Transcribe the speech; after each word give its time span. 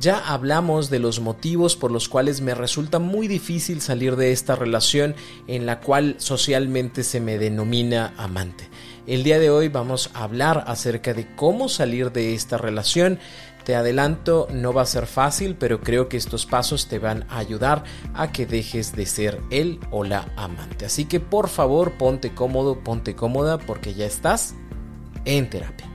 Ya 0.00 0.18
hablamos 0.18 0.88
de 0.88 0.98
los 0.98 1.20
motivos 1.20 1.76
por 1.76 1.92
los 1.92 2.08
cuales 2.08 2.40
me 2.40 2.54
resulta 2.54 2.98
muy 2.98 3.28
difícil 3.28 3.80
salir 3.80 4.16
de 4.16 4.32
esta 4.32 4.56
relación 4.56 5.14
en 5.46 5.66
la 5.66 5.80
cual 5.80 6.16
socialmente 6.18 7.04
se 7.04 7.20
me 7.20 7.38
denomina 7.38 8.14
amante. 8.16 8.68
El 9.06 9.22
día 9.22 9.38
de 9.38 9.50
hoy 9.50 9.68
vamos 9.68 10.10
a 10.14 10.24
hablar 10.24 10.64
acerca 10.66 11.12
de 11.12 11.34
cómo 11.36 11.68
salir 11.68 12.10
de 12.10 12.34
esta 12.34 12.56
relación. 12.56 13.18
Te 13.64 13.76
adelanto, 13.76 14.48
no 14.50 14.72
va 14.72 14.82
a 14.82 14.86
ser 14.86 15.06
fácil, 15.06 15.56
pero 15.56 15.80
creo 15.80 16.08
que 16.08 16.16
estos 16.16 16.46
pasos 16.46 16.88
te 16.88 16.98
van 16.98 17.26
a 17.28 17.38
ayudar 17.38 17.84
a 18.14 18.32
que 18.32 18.46
dejes 18.46 18.96
de 18.96 19.06
ser 19.06 19.40
él 19.50 19.78
o 19.90 20.04
la 20.04 20.26
amante. 20.36 20.86
Así 20.86 21.04
que 21.04 21.20
por 21.20 21.48
favor, 21.48 21.92
ponte 21.92 22.34
cómodo, 22.34 22.80
ponte 22.82 23.14
cómoda, 23.14 23.58
porque 23.58 23.94
ya 23.94 24.06
estás 24.06 24.54
en 25.24 25.50
terapia. 25.50 25.91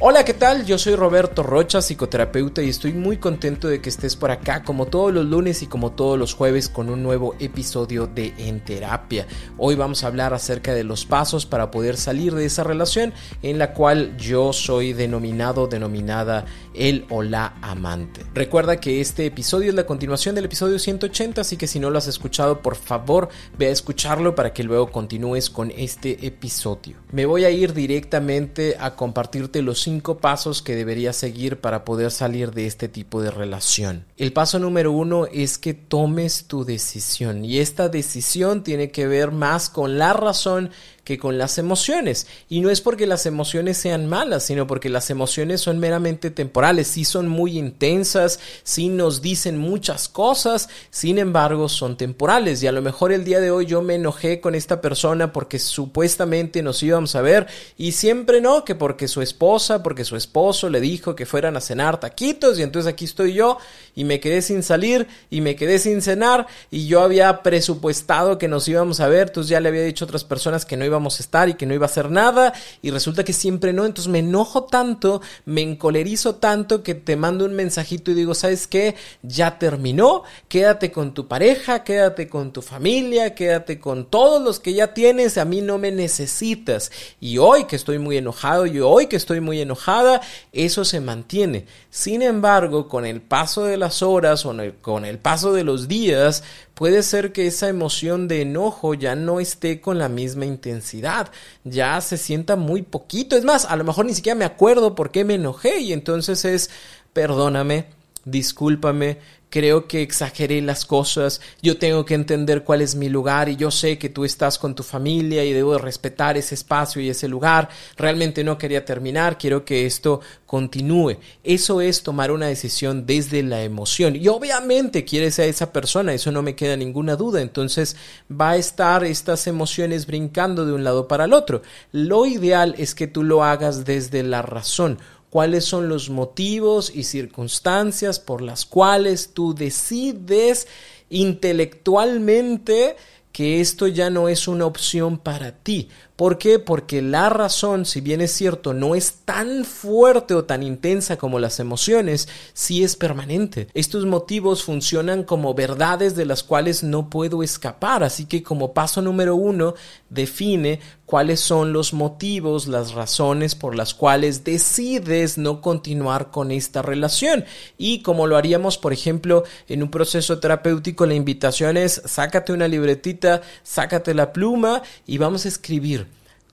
Hola, 0.00 0.24
¿qué 0.24 0.32
tal? 0.32 0.64
Yo 0.64 0.78
soy 0.78 0.94
Roberto 0.94 1.42
Rocha, 1.42 1.82
psicoterapeuta, 1.82 2.62
y 2.62 2.68
estoy 2.68 2.92
muy 2.92 3.16
contento 3.16 3.66
de 3.66 3.80
que 3.80 3.88
estés 3.88 4.14
por 4.14 4.30
acá 4.30 4.62
como 4.62 4.86
todos 4.86 5.12
los 5.12 5.26
lunes 5.26 5.60
y 5.64 5.66
como 5.66 5.90
todos 5.90 6.16
los 6.16 6.34
jueves 6.34 6.68
con 6.68 6.88
un 6.88 7.02
nuevo 7.02 7.34
episodio 7.40 8.06
de 8.06 8.32
En 8.38 8.60
Terapia. 8.60 9.26
Hoy 9.56 9.74
vamos 9.74 10.04
a 10.04 10.06
hablar 10.06 10.34
acerca 10.34 10.72
de 10.72 10.84
los 10.84 11.04
pasos 11.04 11.46
para 11.46 11.72
poder 11.72 11.96
salir 11.96 12.32
de 12.36 12.44
esa 12.44 12.62
relación 12.62 13.12
en 13.42 13.58
la 13.58 13.74
cual 13.74 14.16
yo 14.16 14.52
soy 14.52 14.92
denominado, 14.92 15.66
denominada 15.66 16.44
el 16.78 17.04
o 17.10 17.22
la 17.22 17.56
amante. 17.60 18.24
Recuerda 18.34 18.80
que 18.80 19.00
este 19.00 19.26
episodio 19.26 19.68
es 19.70 19.74
la 19.74 19.86
continuación 19.86 20.34
del 20.34 20.46
episodio 20.46 20.78
180, 20.78 21.40
así 21.40 21.56
que 21.56 21.66
si 21.66 21.80
no 21.80 21.90
lo 21.90 21.98
has 21.98 22.06
escuchado, 22.06 22.62
por 22.62 22.76
favor 22.76 23.28
ve 23.58 23.66
a 23.66 23.70
escucharlo 23.70 24.34
para 24.34 24.52
que 24.52 24.62
luego 24.62 24.90
continúes 24.90 25.50
con 25.50 25.70
este 25.72 26.26
episodio. 26.26 26.96
Me 27.12 27.26
voy 27.26 27.44
a 27.44 27.50
ir 27.50 27.74
directamente 27.74 28.76
a 28.78 28.94
compartirte 28.94 29.62
los 29.62 29.80
cinco 29.80 30.18
pasos 30.18 30.62
que 30.62 30.76
deberías 30.76 31.16
seguir 31.16 31.60
para 31.60 31.84
poder 31.84 32.10
salir 32.10 32.52
de 32.52 32.66
este 32.66 32.88
tipo 32.88 33.20
de 33.20 33.30
relación. 33.30 34.04
El 34.16 34.32
paso 34.32 34.58
número 34.58 34.92
uno 34.92 35.26
es 35.26 35.58
que 35.58 35.74
tomes 35.74 36.44
tu 36.44 36.64
decisión 36.64 37.44
y 37.44 37.58
esta 37.58 37.88
decisión 37.88 38.62
tiene 38.62 38.90
que 38.90 39.06
ver 39.06 39.32
más 39.32 39.68
con 39.68 39.98
la 39.98 40.12
razón 40.12 40.70
que 41.08 41.16
con 41.16 41.38
las 41.38 41.56
emociones. 41.56 42.26
Y 42.50 42.60
no 42.60 42.68
es 42.68 42.82
porque 42.82 43.06
las 43.06 43.24
emociones 43.24 43.78
sean 43.78 44.06
malas, 44.06 44.42
sino 44.42 44.66
porque 44.66 44.90
las 44.90 45.08
emociones 45.08 45.62
son 45.62 45.78
meramente 45.78 46.30
temporales, 46.30 46.86
sí 46.86 47.06
son 47.06 47.28
muy 47.28 47.56
intensas, 47.56 48.40
sí 48.62 48.90
nos 48.90 49.22
dicen 49.22 49.56
muchas 49.56 50.06
cosas, 50.06 50.68
sin 50.90 51.16
embargo 51.16 51.70
son 51.70 51.96
temporales. 51.96 52.62
Y 52.62 52.66
a 52.66 52.72
lo 52.72 52.82
mejor 52.82 53.10
el 53.12 53.24
día 53.24 53.40
de 53.40 53.50
hoy 53.50 53.64
yo 53.64 53.80
me 53.80 53.94
enojé 53.94 54.42
con 54.42 54.54
esta 54.54 54.82
persona 54.82 55.32
porque 55.32 55.58
supuestamente 55.58 56.62
nos 56.62 56.82
íbamos 56.82 57.14
a 57.16 57.22
ver 57.22 57.46
y 57.78 57.92
siempre 57.92 58.42
no, 58.42 58.66
que 58.66 58.74
porque 58.74 59.08
su 59.08 59.22
esposa, 59.22 59.82
porque 59.82 60.04
su 60.04 60.14
esposo 60.14 60.68
le 60.68 60.78
dijo 60.78 61.16
que 61.16 61.24
fueran 61.24 61.56
a 61.56 61.62
cenar 61.62 62.00
taquitos 62.00 62.58
y 62.58 62.62
entonces 62.62 62.92
aquí 62.92 63.06
estoy 63.06 63.32
yo 63.32 63.56
y 63.94 64.04
me 64.04 64.20
quedé 64.20 64.42
sin 64.42 64.62
salir 64.62 65.06
y 65.30 65.40
me 65.40 65.56
quedé 65.56 65.78
sin 65.78 66.02
cenar 66.02 66.48
y 66.70 66.86
yo 66.86 67.00
había 67.00 67.42
presupuestado 67.42 68.36
que 68.36 68.46
nos 68.46 68.68
íbamos 68.68 69.00
a 69.00 69.08
ver, 69.08 69.28
entonces 69.28 69.48
ya 69.48 69.60
le 69.60 69.70
había 69.70 69.84
dicho 69.84 70.04
a 70.04 70.08
otras 70.08 70.24
personas 70.24 70.66
que 70.66 70.76
no 70.76 70.84
íbamos 70.84 70.97
a 70.98 71.22
estar 71.22 71.48
y 71.48 71.54
que 71.54 71.66
no 71.66 71.74
iba 71.74 71.86
a 71.86 71.88
hacer 71.88 72.10
nada 72.10 72.52
y 72.82 72.90
resulta 72.90 73.24
que 73.24 73.32
siempre 73.32 73.72
no, 73.72 73.86
entonces 73.86 74.10
me 74.10 74.18
enojo 74.18 74.64
tanto, 74.64 75.20
me 75.44 75.62
encolerizo 75.62 76.36
tanto 76.36 76.82
que 76.82 76.94
te 76.94 77.16
mando 77.16 77.44
un 77.44 77.54
mensajito 77.54 78.10
y 78.10 78.14
digo, 78.14 78.34
¿sabes 78.34 78.66
qué? 78.66 78.94
Ya 79.22 79.58
terminó, 79.58 80.24
quédate 80.48 80.90
con 80.92 81.14
tu 81.14 81.28
pareja, 81.28 81.84
quédate 81.84 82.28
con 82.28 82.52
tu 82.52 82.62
familia, 82.62 83.34
quédate 83.34 83.78
con 83.78 84.06
todos 84.06 84.42
los 84.42 84.60
que 84.60 84.74
ya 84.74 84.94
tienes, 84.94 85.38
a 85.38 85.44
mí 85.44 85.60
no 85.60 85.78
me 85.78 85.90
necesitas. 85.90 86.90
Y 87.20 87.38
hoy 87.38 87.64
que 87.64 87.76
estoy 87.76 87.98
muy 87.98 88.16
enojado 88.16 88.66
y 88.66 88.80
hoy 88.80 89.06
que 89.06 89.16
estoy 89.16 89.40
muy 89.40 89.60
enojada, 89.60 90.20
eso 90.52 90.84
se 90.84 91.00
mantiene. 91.00 91.66
Sin 91.90 92.22
embargo, 92.22 92.88
con 92.88 93.06
el 93.06 93.20
paso 93.20 93.64
de 93.64 93.76
las 93.76 94.02
horas 94.02 94.44
o 94.46 94.54
con 94.80 95.04
el 95.04 95.18
paso 95.18 95.52
de 95.52 95.64
los 95.64 95.88
días, 95.88 96.42
puede 96.78 97.02
ser 97.02 97.32
que 97.32 97.48
esa 97.48 97.68
emoción 97.68 98.28
de 98.28 98.42
enojo 98.42 98.94
ya 98.94 99.16
no 99.16 99.40
esté 99.40 99.80
con 99.80 99.98
la 99.98 100.08
misma 100.08 100.46
intensidad, 100.46 101.32
ya 101.64 102.00
se 102.00 102.16
sienta 102.16 102.54
muy 102.54 102.82
poquito. 102.82 103.36
Es 103.36 103.42
más, 103.44 103.64
a 103.64 103.74
lo 103.74 103.82
mejor 103.82 104.06
ni 104.06 104.14
siquiera 104.14 104.38
me 104.38 104.44
acuerdo 104.44 104.94
por 104.94 105.10
qué 105.10 105.24
me 105.24 105.34
enojé 105.34 105.80
y 105.80 105.92
entonces 105.92 106.44
es, 106.44 106.70
perdóname, 107.12 107.86
discúlpame, 108.24 109.18
creo 109.50 109.86
que 109.86 110.02
exageré 110.02 110.60
las 110.60 110.84
cosas, 110.84 111.40
yo 111.62 111.78
tengo 111.78 112.04
que 112.04 112.14
entender 112.14 112.64
cuál 112.64 112.82
es 112.82 112.94
mi 112.94 113.08
lugar 113.08 113.48
y 113.48 113.56
yo 113.56 113.70
sé 113.70 113.98
que 113.98 114.08
tú 114.08 114.24
estás 114.24 114.58
con 114.58 114.74
tu 114.74 114.82
familia 114.82 115.44
y 115.44 115.52
debo 115.52 115.78
respetar 115.78 116.36
ese 116.36 116.54
espacio 116.54 117.00
y 117.00 117.08
ese 117.08 117.28
lugar, 117.28 117.68
realmente 117.96 118.44
no 118.44 118.58
quería 118.58 118.84
terminar, 118.84 119.38
quiero 119.38 119.64
que 119.64 119.86
esto 119.86 120.20
continúe. 120.46 121.16
Eso 121.44 121.80
es 121.80 122.02
tomar 122.02 122.30
una 122.30 122.46
decisión 122.46 123.06
desde 123.06 123.42
la 123.42 123.62
emoción 123.62 124.16
y 124.16 124.28
obviamente 124.28 125.04
quieres 125.04 125.38
a 125.38 125.44
esa 125.44 125.72
persona, 125.72 126.12
eso 126.12 126.32
no 126.32 126.42
me 126.42 126.54
queda 126.54 126.76
ninguna 126.76 127.16
duda, 127.16 127.40
entonces 127.40 127.96
va 128.30 128.50
a 128.50 128.56
estar 128.56 129.04
estas 129.04 129.46
emociones 129.46 130.06
brincando 130.06 130.66
de 130.66 130.72
un 130.72 130.84
lado 130.84 131.08
para 131.08 131.24
el 131.24 131.32
otro. 131.32 131.62
Lo 131.92 132.26
ideal 132.26 132.74
es 132.78 132.94
que 132.94 133.06
tú 133.06 133.22
lo 133.22 133.44
hagas 133.44 133.84
desde 133.84 134.22
la 134.22 134.42
razón 134.42 134.98
cuáles 135.30 135.64
son 135.64 135.88
los 135.88 136.10
motivos 136.10 136.92
y 136.94 137.04
circunstancias 137.04 138.18
por 138.18 138.42
las 138.42 138.64
cuales 138.64 139.30
tú 139.34 139.54
decides 139.54 140.66
intelectualmente 141.10 142.96
que 143.32 143.60
esto 143.60 143.86
ya 143.86 144.10
no 144.10 144.28
es 144.28 144.48
una 144.48 144.66
opción 144.66 145.18
para 145.18 145.52
ti. 145.52 145.88
¿Por 146.18 146.36
qué? 146.36 146.58
Porque 146.58 147.00
la 147.00 147.28
razón, 147.28 147.86
si 147.86 148.00
bien 148.00 148.20
es 148.20 148.32
cierto, 148.32 148.74
no 148.74 148.96
es 148.96 149.18
tan 149.24 149.64
fuerte 149.64 150.34
o 150.34 150.44
tan 150.44 150.64
intensa 150.64 151.16
como 151.16 151.38
las 151.38 151.60
emociones, 151.60 152.28
sí 152.54 152.82
es 152.82 152.96
permanente. 152.96 153.68
Estos 153.72 154.04
motivos 154.04 154.64
funcionan 154.64 155.22
como 155.22 155.54
verdades 155.54 156.16
de 156.16 156.26
las 156.26 156.42
cuales 156.42 156.82
no 156.82 157.08
puedo 157.08 157.44
escapar. 157.44 158.02
Así 158.02 158.24
que 158.24 158.42
como 158.42 158.74
paso 158.74 159.00
número 159.00 159.36
uno, 159.36 159.74
define 160.10 160.80
cuáles 161.06 161.38
son 161.38 161.72
los 161.72 161.92
motivos, 161.92 162.66
las 162.66 162.94
razones 162.94 163.54
por 163.54 163.76
las 163.76 163.94
cuales 163.94 164.42
decides 164.42 165.38
no 165.38 165.60
continuar 165.60 166.32
con 166.32 166.50
esta 166.50 166.82
relación. 166.82 167.44
Y 167.78 168.02
como 168.02 168.26
lo 168.26 168.36
haríamos, 168.36 168.76
por 168.76 168.92
ejemplo, 168.92 169.44
en 169.68 169.84
un 169.84 169.90
proceso 169.90 170.40
terapéutico, 170.40 171.06
la 171.06 171.14
invitación 171.14 171.76
es 171.76 172.02
sácate 172.04 172.52
una 172.52 172.66
libretita, 172.66 173.40
sácate 173.62 174.14
la 174.14 174.32
pluma 174.32 174.82
y 175.06 175.18
vamos 175.18 175.44
a 175.44 175.48
escribir 175.48 176.07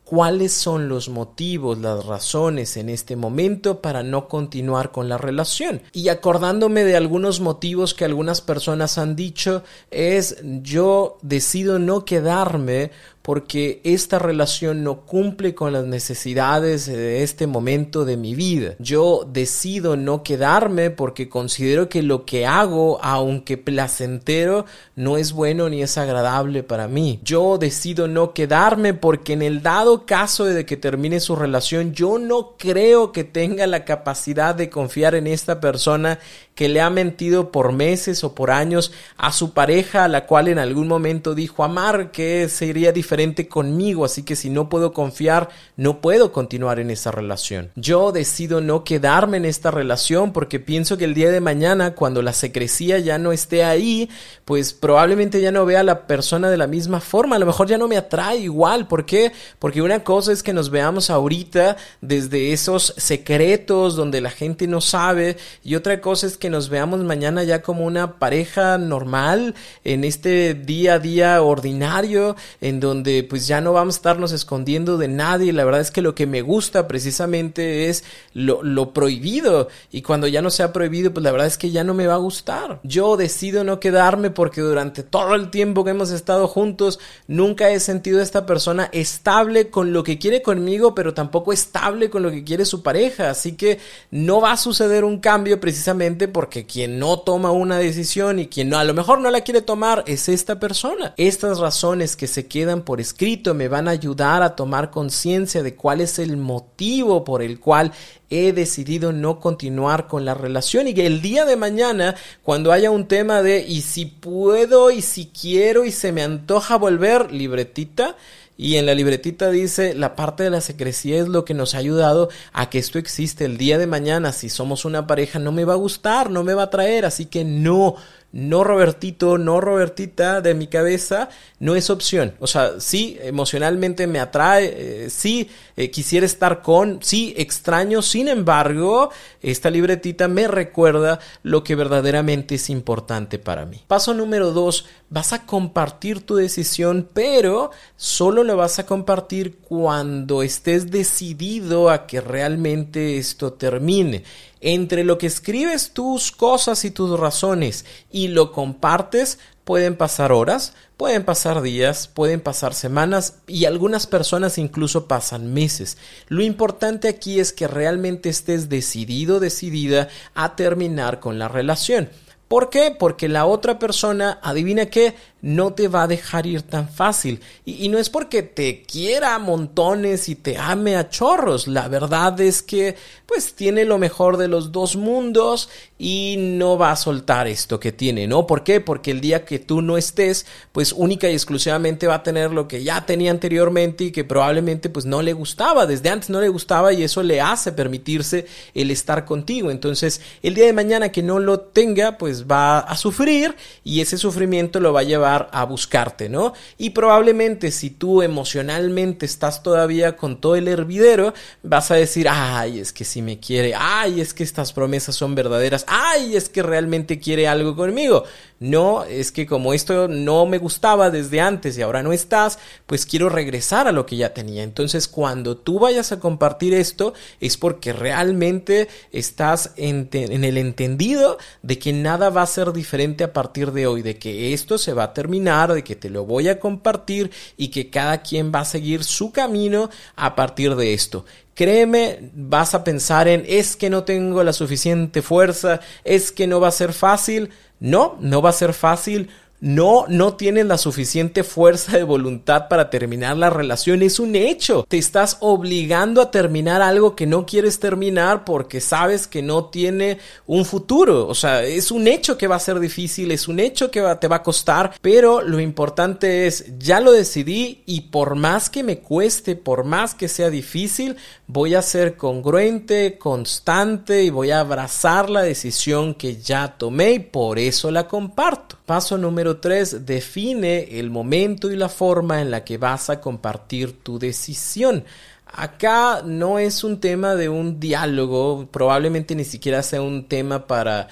cuáles 0.05 0.53
son 0.53 0.88
los 0.88 1.09
motivos, 1.09 1.79
las 1.79 2.05
razones 2.05 2.77
en 2.77 2.89
este 2.89 3.16
momento 3.16 3.81
para 3.81 4.03
no 4.03 4.29
continuar 4.29 4.91
con 4.91 5.09
la 5.09 5.17
relación. 5.17 5.81
Y 5.91 6.09
acordándome 6.09 6.85
de 6.85 6.95
algunos 6.95 7.41
motivos 7.41 7.93
que 7.93 8.05
algunas 8.05 8.39
personas 8.39 8.97
han 8.97 9.16
dicho 9.16 9.63
es 9.91 10.38
yo 10.61 11.17
decido 11.21 11.79
no 11.79 12.05
quedarme 12.05 12.91
porque 13.25 13.81
esta 13.84 14.19
relación 14.19 14.84
no 14.84 15.02
cumple 15.02 15.56
con 15.56 15.74
las 15.74 15.86
necesidades 15.86 16.86
de 16.86 17.24
este 17.24 17.47
momento 17.47 18.06
de 18.06 18.18
mi 18.18 18.35
vida. 18.35 18.76
Yo 18.78 19.28
decido 19.28 19.97
no 19.97 20.22
quedarme 20.22 20.91
porque 20.91 21.28
considero 21.28 21.90
que 21.90 22.03
lo 22.03 22.23
que 22.23 22.46
hago, 22.46 22.99
aunque 23.03 23.58
placentero, 23.58 24.67
no 24.96 25.17
es 25.17 25.34
bueno 25.34 25.70
ni 25.70 25.82
es 25.82 25.97
agradable 25.97 26.61
para 26.61 26.88
mí. 26.88 27.20
Yo 27.23 27.58
decido 27.58 28.08
no 28.08 28.32
quedarme 28.32 28.94
porque 28.94 29.34
en 29.34 29.41
el 29.41 29.64
dado 29.64 30.05
caso 30.05 30.46
de 30.46 30.64
que 30.67 30.78
termine 30.78 31.20
su 31.20 31.35
relación, 31.35 31.94
yo 31.94 32.20
no 32.20 32.53
creo 32.59 33.11
que 33.11 33.23
tenga 33.23 33.66
la 33.66 33.85
capacidad 33.85 34.53
de 34.53 34.70
confiar 34.70 35.16
en 35.16 35.26
esta 35.26 35.59
persona 35.59 36.20
que 36.55 36.69
le 36.69 36.81
ha 36.81 36.90
mentido 36.90 37.52
por 37.52 37.73
meses 37.73 38.23
o 38.23 38.34
por 38.34 38.49
años 38.49 38.93
a 39.17 39.31
su 39.34 39.52
pareja, 39.52 40.05
a 40.05 40.07
la 40.07 40.25
cual 40.25 40.47
en 40.47 40.57
algún 40.57 40.87
momento 40.87 41.35
dijo 41.35 41.63
amar, 41.63 42.11
que 42.11 42.47
sería 42.49 42.93
diferente 42.93 43.47
conmigo, 43.47 44.05
así 44.05 44.23
que 44.23 44.37
si 44.37 44.49
no 44.49 44.69
puedo 44.69 44.93
confiar, 44.93 45.49
no 45.75 45.99
puedo 45.99 46.31
continuar 46.31 46.79
en 46.79 46.91
esa 46.91 47.11
relación. 47.11 47.72
Yo 47.75 48.13
decido 48.13 48.61
no 48.61 48.85
quedarme 48.85 49.37
en 49.37 49.46
esta 49.46 49.69
relación 49.69 50.31
porque 50.31 50.59
pienso 50.59 50.97
que 50.97 51.05
el 51.05 51.13
día 51.13 51.29
de 51.29 51.41
mañana, 51.41 51.93
cuando 51.93 52.22
la 52.22 52.31
secrecía 52.31 52.99
ya 52.99 53.17
no 53.17 53.34
esté 53.34 53.66
ahí, 53.66 54.09
pues 54.46 54.73
probablemente 54.73 55.41
ya 55.41 55.51
no 55.51 55.66
vea 55.66 55.81
a 55.81 55.84
la 55.84 56.08
persona 56.08 56.49
de 56.49 56.58
la 56.58 56.67
misma 56.67 57.01
forma, 57.01 57.35
a 57.35 57.40
lo 57.40 57.46
mejor 57.46 57.67
ya 57.67 57.78
no 57.78 57.90
me 57.90 57.97
atrae 57.97 58.37
igual. 58.37 58.87
¿Por 58.87 59.05
qué? 59.05 59.34
Porque 59.59 59.81
una 59.81 60.03
cosa 60.03 60.31
es 60.31 60.41
que 60.41 60.53
nos 60.53 60.69
veamos 60.69 61.09
ahorita 61.09 61.75
desde 61.99 62.53
esos 62.53 62.93
secretos 62.96 63.97
donde 63.97 64.22
la 64.22 64.29
gente 64.29 64.67
no 64.67 64.79
sabe 64.79 65.35
y 65.61 65.75
otra 65.75 65.99
cosa 65.99 66.28
es 66.28 66.37
que 66.37 66.45
nos 66.50 66.70
veamos 66.70 67.03
mañana 67.03 67.44
ya 67.44 67.62
como 67.62 67.86
una 67.86 68.20
pareja 68.20 68.78
normal 68.78 69.56
en 69.84 70.03
este 70.03 70.53
día 70.53 70.96
a 70.96 71.00
día 71.00 71.42
ordinario 71.42 72.36
en 72.62 72.80
donde 72.80 73.24
pues 73.24 73.47
ya 73.47 73.62
no 73.62 73.74
vamos 73.74 73.96
a 73.96 73.97
estarnos 73.97 74.32
escondiendo 74.32 74.97
de 74.97 75.08
nadie. 75.08 75.53
La 75.53 75.66
verdad 75.66 75.82
es 75.82 75.92
que 75.92 76.02
lo 76.02 76.16
que 76.16 76.26
me 76.28 76.42
gusta 76.42 76.88
precisamente 76.88 77.90
es 77.90 78.03
lo, 78.34 78.64
lo 78.64 78.94
prohibido 78.94 79.70
y 79.92 80.02
cuando 80.02 80.28
ya 80.28 80.42
no 80.42 80.50
sea 80.50 80.74
prohibido 80.74 81.14
pues 81.14 81.24
la 81.24 81.32
verdad 81.32 81.47
es 81.47 81.58
que 81.58 81.72
ya 81.72 81.84
no 81.84 81.94
me 81.94 82.08
va 82.08 82.16
a 82.16 82.18
gustar. 82.18 82.80
Yo 82.84 83.18
decido 83.18 83.64
no 83.64 83.80
quedarme 83.80 84.30
porque 84.30 84.62
durante 84.62 85.03
todo 85.03 85.36
el 85.36 85.50
tiempo 85.50 85.84
que 85.84 85.92
hemos 85.92 86.12
estado 86.12 86.47
juntos 86.47 87.00
nunca 87.28 87.70
he 87.70 87.80
sentido 87.80 88.20
a 88.20 88.24
esta 88.24 88.46
persona 88.46 88.90
estable 88.92 89.70
con 89.70 89.94
lo 89.94 90.03
que 90.03 90.18
quiere 90.18 90.42
conmigo 90.42 90.96
pero 90.96 91.14
tampoco 91.14 91.53
estable 91.53 92.09
con 92.09 92.24
lo 92.24 92.32
que 92.32 92.44
quiere 92.44 92.66
su 92.66 92.84
pareja. 92.84 93.30
Así 93.30 93.53
que 93.53 93.80
no 94.12 94.42
va 94.42 94.53
a 94.53 94.58
suceder 94.58 95.03
un 95.03 95.20
cambio 95.20 95.59
precisamente 95.59 96.28
porque 96.35 96.66
quien 96.66 96.99
no 96.99 97.20
toma 97.20 97.52
una 97.52 97.78
decisión 97.78 98.40
y 98.40 98.47
quien 98.47 98.67
no, 98.67 98.78
a 98.78 98.84
lo 98.84 98.93
mejor 98.93 99.22
no 99.22 99.32
la 99.32 99.40
quiere 99.40 99.61
tomar 99.61 100.03
es 100.05 100.28
esta 100.28 100.59
persona. 100.59 101.14
Estas 101.16 101.59
razones 101.59 102.17
que 102.17 102.28
se 102.28 102.46
quedan 102.46 102.82
por 102.82 102.99
escrito 102.99 103.53
me 103.53 103.70
van 103.70 103.87
a 103.87 103.91
ayudar 103.91 104.43
a 104.43 104.53
tomar 104.53 104.91
conciencia 104.91 105.64
de 105.64 105.76
cuál 105.76 106.02
es 106.02 106.20
el 106.20 106.35
motivo 106.35 107.23
por 107.23 107.41
el 107.41 107.61
cual 107.61 107.93
he 108.29 108.52
decidido 108.52 109.14
no 109.14 109.40
continuar 109.40 110.08
con 110.08 110.26
la 110.26 110.34
relación. 110.34 110.90
Y 110.90 110.93
que 110.93 111.05
el 111.05 111.22
día 111.22 111.46
de 111.46 111.55
mañana, 111.55 112.16
cuando 112.43 112.73
haya 112.73 112.91
un 112.91 113.08
tema 113.08 113.41
de 113.41 113.66
y 113.66 113.79
si 113.79 114.05
puedo 114.05 114.91
y 114.91 115.02
si 115.02 115.28
quiero 115.28 115.85
y 115.85 115.91
se 115.93 116.11
me 116.11 116.22
antoja 116.22 116.76
volver, 116.76 117.32
libretita, 117.32 118.17
y 118.57 118.78
en 118.78 118.85
la 118.85 118.96
libretita 118.96 119.49
dice, 119.49 119.93
la 119.93 120.16
parte 120.16 120.43
de 120.43 120.49
la 120.49 120.61
secrecía 120.61 121.19
es 121.19 121.28
lo 121.28 121.43
que 121.43 121.53
nos 121.53 121.75
ha 121.75 121.79
ayudado 121.79 122.29
a 122.53 122.69
que 122.69 122.79
esto 122.79 122.97
existe. 122.99 123.46
El 123.46 123.57
día 123.57 123.78
de 123.78 123.87
mañana, 123.87 124.31
si 124.31 124.47
somos 124.47 124.85
una 124.85 125.07
pareja, 125.07 125.40
no 125.40 125.52
me 125.52 125.66
va 125.66 125.73
a 125.73 125.78
gustar, 125.78 126.29
no 126.29 126.43
me 126.43 126.53
va 126.53 126.63
a 126.63 126.69
traer, 126.69 127.05
así 127.05 127.25
que 127.25 127.43
no, 127.43 127.96
no 128.35 128.66
Robertito, 128.66 129.37
no 129.37 129.61
Robertita 129.61 130.41
de 130.41 130.55
mi 130.55 130.67
cabeza, 130.67 131.29
no 131.59 131.78
es 131.78 131.90
opción. 131.90 132.34
O 132.40 132.47
sea, 132.47 132.82
sí, 132.82 133.17
emocionalmente 133.22 134.08
me 134.08 134.20
atrae, 134.20 135.05
eh, 135.05 135.09
sí, 135.09 135.49
eh, 135.78 135.90
quisiera 135.90 136.26
estar 136.26 136.61
con, 136.61 136.99
sí, 137.02 137.34
extraño, 137.37 138.02
sin 138.02 138.28
embargo, 138.28 139.09
esta 139.41 139.70
libretita 139.70 140.28
me 140.28 140.49
recuerda 140.49 141.22
lo 141.43 141.64
que 141.64 141.76
verdaderamente 141.76 142.55
es 142.55 142.70
importante 142.70 143.40
para 143.40 143.66
mí. 143.66 143.82
Paso 143.87 144.14
número 144.14 144.52
dos, 144.52 144.85
vas 145.09 145.32
a 145.32 145.46
compartir 145.46 146.26
tu 146.26 146.35
decisión, 146.35 147.08
pero 147.14 147.72
solo 147.96 148.43
lo 148.43 148.58
vas 148.58 148.79
a 148.79 148.85
compartir 148.85 149.59
cuando 149.59 150.43
estés 150.43 150.91
decidido 150.91 151.90
a 151.90 152.05
que 152.05 152.20
realmente 152.20 153.17
esto 153.17 153.53
termine 153.53 154.23
entre 154.66 155.03
lo 155.03 155.20
que 155.20 155.28
escribes 155.28 155.91
tus 155.91 156.32
cosas 156.32 156.85
y 156.85 156.91
tus 156.91 157.20
razones 157.20 157.85
y 158.12 158.29
lo 158.29 158.52
compartes, 158.52 159.38
pueden 159.64 159.96
pasar 159.96 160.32
horas, 160.32 160.73
pueden 160.97 161.23
pasar 161.23 161.62
días, 161.62 162.08
pueden 162.08 162.41
pasar 162.41 162.73
semanas 162.73 163.35
y 163.46 163.66
algunas 163.66 164.08
personas 164.08 164.58
incluso 164.58 165.08
pasan 165.08 165.53
meses. 165.53 166.00
Lo 166.29 166.41
importante 166.41 167.08
aquí 167.08 167.40
es 167.40 167.53
que 167.53 167.67
realmente 167.67 168.29
estés 168.29 168.67
decidido, 168.67 169.40
decidida 169.40 170.09
a 170.34 170.56
terminar 170.56 171.20
con 171.20 171.38
la 171.38 171.47
relación. 171.47 172.09
¿Por 172.47 172.72
qué? 172.72 172.96
Porque 172.97 173.28
la 173.28 173.46
otra 173.46 173.78
persona, 173.78 174.40
adivina 174.41 174.88
qué, 174.88 175.16
no 175.46 175.74
te 175.74 175.88
va 175.88 176.02
a 176.02 176.08
dejar 176.08 176.47
ir 176.47 176.64
tan 176.64 176.90
fácil. 176.90 177.40
Y, 177.66 177.88
no 177.90 178.00
es 178.00 178.09
porque 178.09 178.42
te 178.42 178.82
quiera 178.82 179.36
a 179.36 179.40
montones 179.40 180.28
y 180.28 180.34
te 180.34 180.58
ame 180.58 180.96
a 180.96 181.08
chorros. 181.08 181.68
La 181.68 181.88
verdad 181.88 182.42
es 182.42 182.64
que 182.64 182.96
pues 183.28 183.53
tiene 183.53 183.86
lo 183.86 184.00
mejor 184.00 184.38
de 184.38 184.47
los 184.47 184.72
dos 184.72 184.96
mundos 184.96 185.70
y 186.00 186.36
no 186.38 186.78
va 186.78 186.92
a 186.92 186.96
soltar 186.96 187.47
esto 187.47 187.80
que 187.80 187.92
tiene, 187.92 188.28
¿no? 188.28 188.47
¿Por 188.47 188.64
qué? 188.64 188.82
Porque 188.82 189.12
el 189.12 189.22
día 189.22 189.46
que 189.46 189.59
tú 189.59 189.84
no 189.84 189.97
estés, 189.97 190.47
pues 190.72 190.94
única 190.94 191.30
y 191.30 191.34
exclusivamente 191.34 192.08
va 192.08 192.16
a 192.16 192.24
tener 192.24 192.52
lo 192.52 192.68
que 192.68 192.84
ya 192.84 193.06
tenía 193.06 193.30
anteriormente 193.30 194.06
y 194.06 194.12
que 194.12 194.24
probablemente 194.24 194.90
pues 194.90 195.06
no 195.06 195.22
le 195.22 195.34
gustaba, 195.34 195.86
desde 195.86 196.09
antes 196.09 196.30
no 196.32 196.42
le 196.42 196.50
gustaba 196.50 196.92
y 196.92 197.03
eso 197.03 197.22
le 197.22 197.40
hace 197.40 197.72
permitirse 197.72 198.47
el 198.74 198.90
estar 198.90 199.26
contigo. 199.26 199.70
Entonces, 199.70 200.22
el 200.42 200.56
día 200.56 200.66
de 200.66 200.74
mañana 200.74 201.12
que 201.12 201.22
no 201.22 201.40
lo 201.40 201.59
tenga, 201.59 202.18
pues 202.18 202.46
va 202.46 202.80
a 202.80 202.97
sufrir 202.97 203.56
y 203.84 204.02
ese 204.02 204.18
sufrimiento 204.18 204.80
lo 204.80 204.92
va 204.92 205.02
a 205.02 205.03
llevar 205.03 205.34
a 205.52 205.64
buscarte, 205.66 206.29
¿no? 206.29 206.53
Y 206.78 206.91
probablemente 206.91 207.72
si 207.72 207.90
tú 207.90 208.22
emocionalmente 208.22 209.26
estás 209.26 209.64
todavía 209.64 210.16
con 210.16 210.40
todo 210.41 210.55
el 210.55 210.67
hervidero, 210.67 211.34
vas 211.64 211.91
a 211.91 211.96
decir, 211.96 212.28
ay, 212.29 212.79
es 212.79 212.93
que 212.93 213.05
si 213.05 213.22
me 213.22 213.40
quiere, 213.40 213.73
ay, 213.76 214.22
es 214.22 214.34
que 214.34 214.43
estas 214.43 214.73
promesas 214.73 215.16
son 215.16 215.35
verdaderas, 215.35 215.85
ay, 215.87 216.35
es 216.35 216.49
que 216.49 216.64
realmente 216.64 217.20
quiere 217.20 217.47
algo 217.47 217.76
conmigo. 217.76 218.23
No, 218.59 219.03
es 219.03 219.34
que 219.34 219.46
como 219.46 219.73
esto 219.73 220.08
no 220.08 220.46
me 220.46 220.59
gustaba 220.59 221.09
desde 221.09 221.41
antes 221.41 221.78
y 221.78 221.82
ahora 221.82 222.03
no 222.03 222.14
estás, 222.14 222.58
pues 222.85 223.05
quiero 223.05 223.28
regresar 223.28 223.87
a 223.87 223.91
lo 223.91 224.05
que 224.05 224.16
ya 224.16 224.34
tenía. 224.34 224.64
Entonces, 224.64 225.09
cuando 225.09 225.58
tú 225.58 225.79
vayas 225.79 226.14
a 226.14 226.20
compartir 226.20 226.73
esto, 226.73 227.14
es 227.41 227.58
porque 227.58 227.91
realmente 227.91 228.87
estás 229.11 229.73
en, 229.76 230.09
en 230.14 230.46
el 230.46 230.58
entendido 230.58 231.37
de 231.64 231.78
que 231.79 231.91
nada 231.91 232.29
va 232.29 232.43
a 232.43 232.47
ser 232.47 232.72
diferente 232.72 233.26
a 233.26 233.34
partir 233.34 233.73
de 233.73 233.87
hoy, 233.87 234.02
de 234.02 234.17
que 234.17 234.53
esto 234.53 234.78
se 234.78 234.93
va 234.93 235.03
a 235.03 235.14
terminar, 235.16 235.73
de 235.73 235.84
que 235.84 235.96
te 235.96 236.12
lo 236.12 236.26
voy 236.26 236.47
a 236.47 236.59
compartir 236.59 237.32
y 237.58 237.70
que 237.70 237.90
cada 237.90 238.22
quien 238.22 238.52
va 238.53 238.59
a 238.59 238.66
seguir 238.66 239.03
su 239.03 239.32
camino 239.32 239.90
a 240.16 240.35
partir 240.35 240.76
de 240.76 240.94
esto. 240.94 241.26
Créeme, 241.56 242.29
vas 242.35 242.76
a 242.76 242.84
pensar 242.84 243.28
en 243.28 243.44
es 243.47 243.76
que 243.76 243.90
no 243.90 244.03
tengo 244.03 244.44
la 244.44 244.53
suficiente 244.53 245.23
fuerza, 245.23 245.79
es 246.03 246.32
que 246.32 246.46
no 246.46 246.59
va 246.59 246.67
a 246.67 246.72
ser 246.72 246.94
fácil. 246.94 247.50
No, 247.79 248.17
no 248.22 248.41
va 248.41 248.52
a 248.52 248.53
ser 248.53 248.73
fácil 248.73 249.29
no, 249.61 250.05
no 250.09 250.35
tienes 250.35 250.66
la 250.66 250.78
suficiente 250.78 251.43
fuerza 251.43 251.97
de 251.97 252.03
voluntad 252.03 252.67
para 252.67 252.90
terminar 252.90 253.37
la 253.37 253.49
relación. 253.49 254.02
Es 254.02 254.19
un 254.19 254.35
hecho. 254.35 254.85
Te 254.87 254.97
estás 254.97 255.37
obligando 255.40 256.22
a 256.22 256.29
terminar 256.29 256.81
algo 256.81 257.15
que 257.15 257.25
no 257.25 257.46
quieres 257.46 257.79
terminar 257.79 258.43
porque 258.43 258.81
sabes 258.81 259.27
que 259.27 259.41
no 259.41 259.65
tiene 259.65 260.19
un 260.46 260.65
futuro. 260.65 261.27
O 261.27 261.36
sea, 261.36 261.63
es 261.63 261.91
un 261.91 262.07
hecho 262.07 262.38
que 262.38 262.48
va 262.48 262.57
a 262.57 262.60
ser 262.60 262.79
difícil, 262.79 263.31
es 263.31 263.48
un 263.48 263.60
hecho 263.60 263.89
que 263.89 264.01
te 264.19 264.27
va 264.27 264.38
a 264.38 264.43
costar, 264.43 264.93
pero 265.01 265.41
lo 265.41 265.60
importante 265.60 266.48
es, 266.48 266.77
ya 266.77 267.00
lo 267.00 267.12
decidí 267.12 267.84
y 267.86 268.01
por 268.01 268.36
más 268.36 268.69
que 268.69 268.84
me 268.84 269.00
cueste, 269.00 269.55
por 269.55 269.84
más 269.84 270.13
que 270.13 270.27
sea 270.27 270.50
difícil, 270.50 271.15
voy 271.48 271.75
a 271.75 271.81
ser 271.81 272.17
congruente, 272.17 273.17
constante 273.17 274.24
y 274.24 274.29
voy 274.29 274.51
a 274.51 274.60
abrazar 274.60 275.30
la 275.30 275.41
decisión 275.41 276.13
que 276.13 276.38
ya 276.38 276.77
tomé 276.77 277.13
y 277.13 277.20
por 277.20 277.58
eso 277.58 277.89
la 277.89 278.08
comparto. 278.08 278.75
Paso 278.86 279.18
número 279.18 279.58
3. 279.58 280.06
Define 280.06 281.00
el 281.00 281.10
momento 281.10 281.72
y 281.72 281.75
la 281.75 281.89
forma 281.89 282.42
en 282.42 282.51
la 282.51 282.63
que 282.63 282.77
vas 282.77 283.10
a 283.10 283.20
compartir 283.20 284.04
tu 284.04 284.20
decisión. 284.20 285.06
Acá 285.48 286.22
no 286.24 286.60
es 286.60 286.84
un 286.84 287.00
tema 287.00 287.36
de 287.36 287.50
un 287.50 287.80
diálogo, 287.80 288.68
probablemente 288.72 289.36
ni 289.36 289.46
siquiera 289.46 289.82
sea 289.84 290.01
un 290.01 290.27
tema 290.27 290.68
para 290.68 291.08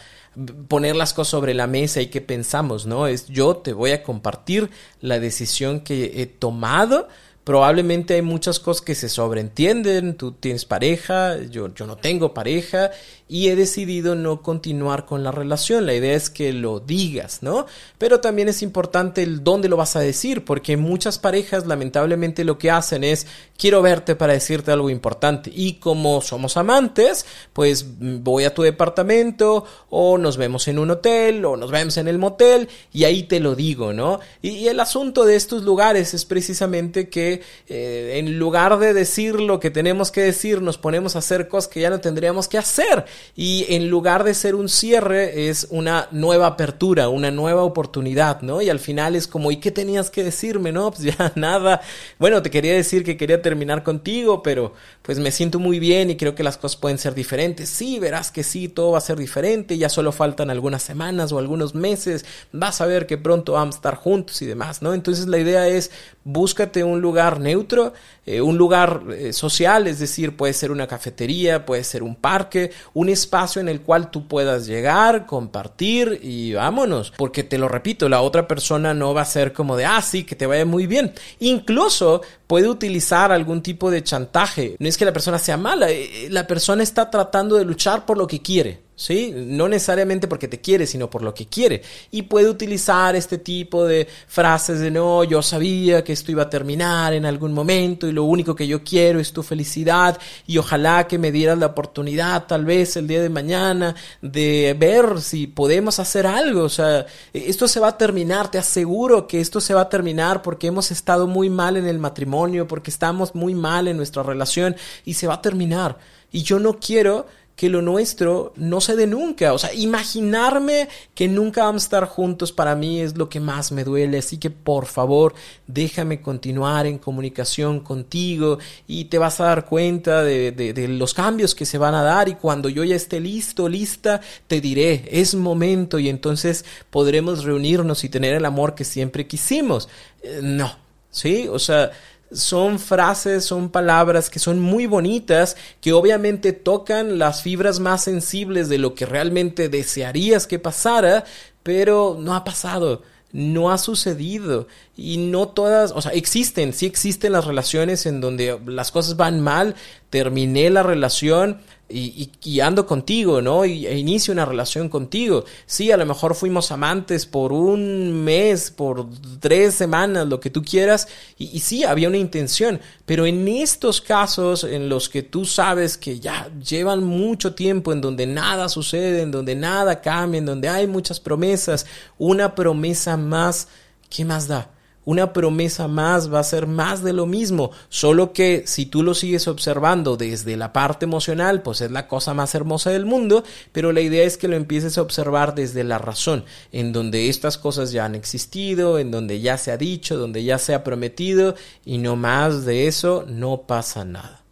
poner 0.67 0.95
las 0.95 1.13
cosas 1.13 1.31
sobre 1.31 1.53
la 1.53 1.67
mesa 1.67 2.01
y 2.01 2.07
que 2.07 2.21
pensamos, 2.21 2.85
¿no? 2.85 3.07
Es 3.07 3.27
yo 3.27 3.57
te 3.57 3.73
voy 3.73 3.91
a 3.91 4.03
compartir 4.03 4.69
la 4.99 5.19
decisión 5.19 5.79
que 5.81 6.21
he 6.21 6.25
tomado 6.25 7.07
Probablemente 7.43 8.13
hay 8.13 8.21
muchas 8.21 8.57
cosas 8.57 8.81
que 8.81 8.95
se 8.95 9.09
sobreentienden, 9.09 10.15
tú 10.15 10.31
tienes 10.31 10.63
pareja, 10.63 11.37
yo, 11.41 11.73
yo 11.73 11.85
no 11.85 11.97
tengo 11.97 12.33
pareja 12.33 12.91
y 13.27 13.47
he 13.47 13.55
decidido 13.55 14.13
no 14.13 14.41
continuar 14.41 15.05
con 15.05 15.23
la 15.23 15.31
relación. 15.31 15.85
La 15.85 15.93
idea 15.93 16.15
es 16.15 16.29
que 16.29 16.53
lo 16.53 16.79
digas, 16.79 17.39
¿no? 17.41 17.65
Pero 17.97 18.19
también 18.19 18.49
es 18.49 18.61
importante 18.61 19.23
el 19.23 19.43
dónde 19.43 19.69
lo 19.69 19.77
vas 19.77 19.95
a 19.95 20.01
decir, 20.01 20.45
porque 20.45 20.77
muchas 20.77 21.17
parejas 21.17 21.65
lamentablemente 21.65 22.43
lo 22.43 22.57
que 22.57 22.69
hacen 22.69 23.03
es 23.03 23.25
quiero 23.57 23.81
verte 23.81 24.15
para 24.15 24.33
decirte 24.33 24.71
algo 24.71 24.89
importante 24.89 25.51
y 25.53 25.73
como 25.73 26.21
somos 26.21 26.57
amantes, 26.57 27.25
pues 27.53 27.85
voy 27.97 28.43
a 28.43 28.53
tu 28.53 28.61
departamento 28.61 29.65
o 29.89 30.17
nos 30.17 30.37
vemos 30.37 30.67
en 30.67 30.79
un 30.79 30.91
hotel 30.91 31.45
o 31.45 31.57
nos 31.57 31.71
vemos 31.71 31.97
en 31.97 32.07
el 32.07 32.17
motel 32.17 32.67
y 32.91 33.05
ahí 33.05 33.23
te 33.23 33.39
lo 33.39 33.55
digo, 33.55 33.93
¿no? 33.93 34.19
y 34.41 34.67
el 34.67 34.79
asunto 34.79 35.25
de 35.25 35.35
estos 35.35 35.63
lugares 35.63 36.13
es 36.13 36.25
precisamente 36.25 37.09
que 37.09 37.13
que 37.13 37.43
eh, 37.67 38.17
en 38.17 38.39
lugar 38.39 38.79
de 38.79 38.93
decir 38.93 39.39
lo 39.39 39.59
que 39.59 39.69
tenemos 39.69 40.11
que 40.11 40.21
decir, 40.21 40.63
nos 40.63 40.79
ponemos 40.79 41.15
a 41.15 41.19
hacer 41.19 41.47
cosas 41.47 41.69
que 41.69 41.79
ya 41.79 41.91
no 41.91 42.01
tendríamos 42.01 42.47
que 42.47 42.57
hacer. 42.57 43.05
Y 43.35 43.65
en 43.69 43.89
lugar 43.89 44.23
de 44.23 44.33
ser 44.33 44.55
un 44.55 44.69
cierre, 44.69 45.49
es 45.49 45.67
una 45.69 46.07
nueva 46.11 46.47
apertura, 46.47 47.09
una 47.09 47.31
nueva 47.31 47.63
oportunidad, 47.63 48.41
¿no? 48.41 48.61
Y 48.61 48.69
al 48.69 48.79
final 48.79 49.15
es 49.15 49.27
como, 49.27 49.51
¿y 49.51 49.57
qué 49.57 49.71
tenías 49.71 50.09
que 50.09 50.23
decirme? 50.23 50.71
No, 50.71 50.91
pues 50.91 51.03
ya 51.03 51.31
nada. 51.35 51.81
Bueno, 52.19 52.41
te 52.41 52.51
quería 52.51 52.73
decir 52.73 53.03
que 53.03 53.17
quería 53.17 53.41
terminar 53.41 53.83
contigo, 53.83 54.43
pero 54.43 54.73
pues 55.01 55.19
me 55.19 55.31
siento 55.31 55.59
muy 55.59 55.79
bien 55.79 56.09
y 56.09 56.17
creo 56.17 56.35
que 56.35 56.43
las 56.43 56.57
cosas 56.57 56.77
pueden 56.77 56.97
ser 56.97 57.13
diferentes. 57.13 57.69
Sí, 57.69 57.99
verás 57.99 58.31
que 58.31 58.43
sí, 58.43 58.67
todo 58.67 58.91
va 58.91 58.99
a 58.99 59.01
ser 59.01 59.17
diferente, 59.17 59.77
ya 59.77 59.89
solo 59.89 60.11
faltan 60.11 60.49
algunas 60.49 60.83
semanas 60.83 61.31
o 61.31 61.39
algunos 61.39 61.75
meses, 61.75 62.25
vas 62.51 62.81
a 62.81 62.85
ver 62.85 63.05
que 63.05 63.17
pronto 63.17 63.53
vamos 63.53 63.75
a 63.75 63.77
estar 63.77 63.95
juntos 63.95 64.41
y 64.41 64.45
demás, 64.45 64.81
¿no? 64.81 64.93
Entonces 64.93 65.27
la 65.27 65.39
idea 65.39 65.67
es 65.67 65.91
búscate 66.23 66.83
un 66.83 67.01
lugar 67.01 67.39
neutro, 67.39 67.93
eh, 68.25 68.41
un 68.41 68.57
lugar 68.57 69.03
eh, 69.11 69.33
social, 69.33 69.87
es 69.87 69.99
decir, 69.99 70.37
puede 70.37 70.53
ser 70.53 70.71
una 70.71 70.87
cafetería, 70.87 71.65
puede 71.65 71.83
ser 71.83 72.03
un 72.03 72.15
parque, 72.15 72.71
un 72.93 73.02
espacio 73.09 73.61
en 73.61 73.69
el 73.69 73.81
cual 73.81 74.11
tú 74.11 74.27
puedas 74.27 74.65
llegar, 74.65 75.25
compartir 75.25 76.19
y 76.21 76.53
vámonos, 76.53 77.13
porque 77.17 77.43
te 77.43 77.57
lo 77.57 77.67
repito, 77.67 78.09
la 78.09 78.21
otra 78.21 78.47
persona 78.47 78.93
no 78.93 79.13
va 79.13 79.21
a 79.21 79.25
ser 79.25 79.53
como 79.53 79.75
de, 79.75 79.85
ah, 79.85 80.01
sí, 80.01 80.23
que 80.23 80.35
te 80.35 80.45
vaya 80.45 80.65
muy 80.65 80.87
bien. 80.87 81.13
Incluso 81.39 82.21
puede 82.47 82.69
utilizar 82.69 83.31
algún 83.31 83.61
tipo 83.61 83.89
de 83.91 84.03
chantaje. 84.03 84.75
No 84.79 84.87
es 84.87 84.97
que 84.97 85.05
la 85.05 85.13
persona 85.13 85.39
sea 85.39 85.57
mala, 85.57 85.89
eh, 85.89 86.27
la 86.29 86.45
persona 86.47 86.83
está 86.83 87.09
tratando 87.09 87.55
de 87.55 87.65
luchar 87.65 88.05
por 88.05 88.17
lo 88.17 88.27
que 88.27 88.41
quiere. 88.41 88.81
¿Sí? 88.95 89.33
No 89.35 89.67
necesariamente 89.67 90.27
porque 90.27 90.47
te 90.47 90.61
quiere, 90.61 90.85
sino 90.85 91.09
por 91.09 91.21
lo 91.21 91.33
que 91.33 91.47
quiere. 91.47 91.81
Y 92.11 92.23
puede 92.23 92.49
utilizar 92.49 93.15
este 93.15 93.37
tipo 93.37 93.85
de 93.85 94.07
frases 94.27 94.79
de 94.79 94.91
no, 94.91 95.23
yo 95.23 95.41
sabía 95.41 96.03
que 96.03 96.13
esto 96.13 96.31
iba 96.31 96.43
a 96.43 96.49
terminar 96.49 97.13
en 97.13 97.25
algún 97.25 97.53
momento 97.53 98.07
y 98.07 98.11
lo 98.11 98.23
único 98.23 98.55
que 98.55 98.67
yo 98.67 98.83
quiero 98.83 99.19
es 99.19 99.33
tu 99.33 99.43
felicidad 99.43 100.19
y 100.45 100.57
ojalá 100.57 101.07
que 101.07 101.17
me 101.17 101.31
dieras 101.31 101.57
la 101.57 101.67
oportunidad 101.67 102.45
tal 102.47 102.65
vez 102.65 102.95
el 102.97 103.07
día 103.07 103.21
de 103.21 103.29
mañana 103.29 103.95
de 104.21 104.75
ver 104.77 105.21
si 105.21 105.47
podemos 105.47 105.99
hacer 105.99 106.27
algo. 106.27 106.63
O 106.63 106.69
sea, 106.69 107.05
esto 107.33 107.67
se 107.67 107.79
va 107.79 107.89
a 107.89 107.97
terminar, 107.97 108.51
te 108.51 108.57
aseguro 108.57 109.27
que 109.27 109.41
esto 109.41 109.59
se 109.59 109.73
va 109.73 109.81
a 109.81 109.89
terminar 109.89 110.41
porque 110.41 110.67
hemos 110.67 110.91
estado 110.91 111.27
muy 111.27 111.49
mal 111.49 111.77
en 111.77 111.87
el 111.87 111.99
matrimonio, 111.99 112.67
porque 112.67 112.91
estamos 112.91 113.35
muy 113.35 113.55
mal 113.55 113.87
en 113.87 113.97
nuestra 113.97 114.23
relación 114.23 114.75
y 115.05 115.15
se 115.15 115.27
va 115.27 115.35
a 115.35 115.41
terminar. 115.41 115.97
Y 116.31 116.41
yo 116.41 116.59
no 116.59 116.79
quiero 116.79 117.27
que 117.55 117.69
lo 117.69 117.81
nuestro 117.81 118.53
no 118.55 118.81
se 118.81 118.95
dé 118.95 119.05
nunca. 119.05 119.53
O 119.53 119.59
sea, 119.59 119.73
imaginarme 119.73 120.89
que 121.13 121.27
nunca 121.27 121.63
vamos 121.63 121.83
a 121.83 121.85
estar 121.85 122.05
juntos 122.07 122.51
para 122.51 122.75
mí 122.75 122.99
es 122.99 123.17
lo 123.17 123.29
que 123.29 123.39
más 123.39 123.71
me 123.71 123.83
duele. 123.83 124.17
Así 124.17 124.37
que 124.37 124.49
por 124.49 124.85
favor, 124.85 125.35
déjame 125.67 126.21
continuar 126.21 126.87
en 126.87 126.97
comunicación 126.97 127.79
contigo 127.79 128.57
y 128.87 129.05
te 129.05 129.17
vas 129.17 129.39
a 129.39 129.45
dar 129.45 129.65
cuenta 129.65 130.23
de, 130.23 130.73
los 130.89 131.13
cambios 131.13 131.53
que 131.55 131.65
se 131.65 131.77
van 131.77 131.95
a 131.95 132.03
dar 132.03 132.27
y 132.27 132.35
cuando 132.35 132.69
yo 132.69 132.83
ya 132.83 132.95
esté 132.95 133.19
listo, 133.19 133.69
lista, 133.69 134.21
te 134.47 134.59
diré, 134.59 135.07
es 135.11 135.35
momento 135.35 135.99
y 135.99 136.09
entonces 136.09 136.65
podremos 136.89 137.43
reunirnos 137.43 138.03
y 138.03 138.09
tener 138.09 138.33
el 138.33 138.45
amor 138.45 138.75
que 138.75 138.83
siempre 138.83 139.27
quisimos. 139.27 139.89
Eh, 140.21 140.39
no, 140.41 140.75
¿sí? 141.11 141.47
O 141.47 141.59
sea, 141.59 141.91
son 142.33 142.79
frases, 142.79 143.45
son 143.45 143.69
palabras 143.69 144.29
que 144.29 144.39
son 144.39 144.59
muy 144.59 144.85
bonitas, 144.85 145.55
que 145.81 145.93
obviamente 145.93 146.53
tocan 146.53 147.17
las 147.17 147.41
fibras 147.41 147.79
más 147.79 148.03
sensibles 148.03 148.69
de 148.69 148.77
lo 148.77 148.95
que 148.95 149.05
realmente 149.05 149.69
desearías 149.69 150.47
que 150.47 150.59
pasara, 150.59 151.23
pero 151.63 152.17
no 152.19 152.35
ha 152.35 152.43
pasado 152.43 153.01
no 153.33 153.71
ha 153.71 153.77
sucedido. 153.77 154.67
Y 154.95 155.17
no 155.17 155.49
todas, 155.49 155.91
o 155.91 156.01
sea, 156.01 156.11
existen, 156.11 156.71
sí 156.71 156.85
existen 156.85 157.33
las 157.33 157.45
relaciones 157.45 158.05
en 158.05 158.21
donde 158.21 158.57
las 158.67 158.91
cosas 158.91 159.17
van 159.17 159.41
mal, 159.41 159.75
terminé 160.13 160.69
la 160.69 160.83
relación, 160.83 161.57
y, 161.89 162.59
ando 162.59 162.85
contigo, 162.85 163.41
¿no? 163.41 163.65
Y, 163.65 163.87
e 163.87 163.97
inicio 163.97 164.31
una 164.31 164.45
relación 164.45 164.89
contigo. 164.89 165.43
Sí, 165.65 165.91
a 165.91 165.97
lo 165.97 166.05
mejor 166.05 166.35
fuimos 166.35 166.71
amantes 166.71 167.25
por 167.25 167.51
un 167.51 168.23
mes, 168.23 168.69
por 168.69 169.07
tres 169.39 169.73
semanas, 169.73 170.27
lo 170.27 170.39
que 170.39 170.51
tú 170.51 170.61
quieras, 170.63 171.07
y, 171.37 171.45
y 171.55 171.59
sí, 171.61 171.83
había 171.83 172.09
una 172.09 172.17
intención, 172.17 172.79
pero 173.07 173.25
en 173.25 173.47
estos 173.47 174.01
casos 174.01 174.63
en 174.63 174.87
los 174.87 175.09
que 175.09 175.23
tú 175.23 175.45
sabes 175.45 175.97
que 175.97 176.19
ya 176.19 176.47
llevan 176.63 177.03
mucho 177.03 177.55
tiempo, 177.55 177.91
en 177.91 178.01
donde 178.01 178.27
nada 178.27 178.69
sucede, 178.69 179.23
en 179.23 179.31
donde 179.31 179.55
nada 179.55 179.99
cambia, 179.99 180.37
en 180.37 180.45
donde 180.45 180.69
hay 180.69 180.85
muchas 180.85 181.19
promesas, 181.19 181.87
una 182.19 182.53
promesa 182.53 183.17
más, 183.17 183.67
¿qué 184.09 184.25
más 184.25 184.47
da? 184.47 184.69
Una 185.05 185.33
promesa 185.33 185.87
más 185.87 186.33
va 186.33 186.39
a 186.39 186.43
ser 186.43 186.67
más 186.67 187.03
de 187.03 187.13
lo 187.13 187.25
mismo, 187.25 187.71
solo 187.89 188.33
que 188.33 188.63
si 188.65 188.85
tú 188.85 189.03
lo 189.03 189.13
sigues 189.13 189.47
observando 189.47 190.17
desde 190.17 190.57
la 190.57 190.73
parte 190.73 191.05
emocional, 191.05 191.61
pues 191.61 191.81
es 191.81 191.91
la 191.91 192.07
cosa 192.07 192.33
más 192.33 192.55
hermosa 192.55 192.91
del 192.91 193.05
mundo, 193.05 193.43
pero 193.71 193.91
la 193.91 194.01
idea 194.01 194.23
es 194.23 194.37
que 194.37 194.47
lo 194.47 194.55
empieces 194.55 194.97
a 194.97 195.01
observar 195.01 195.55
desde 195.55 195.83
la 195.83 195.97
razón, 195.97 196.45
en 196.71 196.93
donde 196.93 197.29
estas 197.29 197.57
cosas 197.57 197.91
ya 197.91 198.05
han 198.05 198.15
existido, 198.15 198.99
en 198.99 199.11
donde 199.11 199.41
ya 199.41 199.57
se 199.57 199.71
ha 199.71 199.77
dicho, 199.77 200.17
donde 200.17 200.43
ya 200.43 200.57
se 200.57 200.73
ha 200.73 200.83
prometido 200.83 201.55
y 201.85 201.97
no 201.97 202.15
más 202.15 202.65
de 202.65 202.87
eso 202.87 203.25
no 203.27 203.63
pasa 203.67 204.05
nada. 204.05 204.43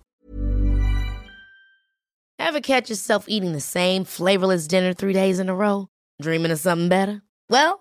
Ever 2.40 2.60
catch 2.60 2.90
yourself 2.90 3.26
eating 3.30 3.54
the 3.54 3.62
same 3.62 4.04
flavorless 4.04 4.68
dinner 4.68 4.94
three 4.94 5.14
days 5.14 5.40
in 5.40 5.48
a 5.48 5.56
row? 5.56 5.88
Dreaming 6.22 6.52
of 6.52 6.60
something 6.60 6.90
better? 6.90 7.22
Well, 7.50 7.81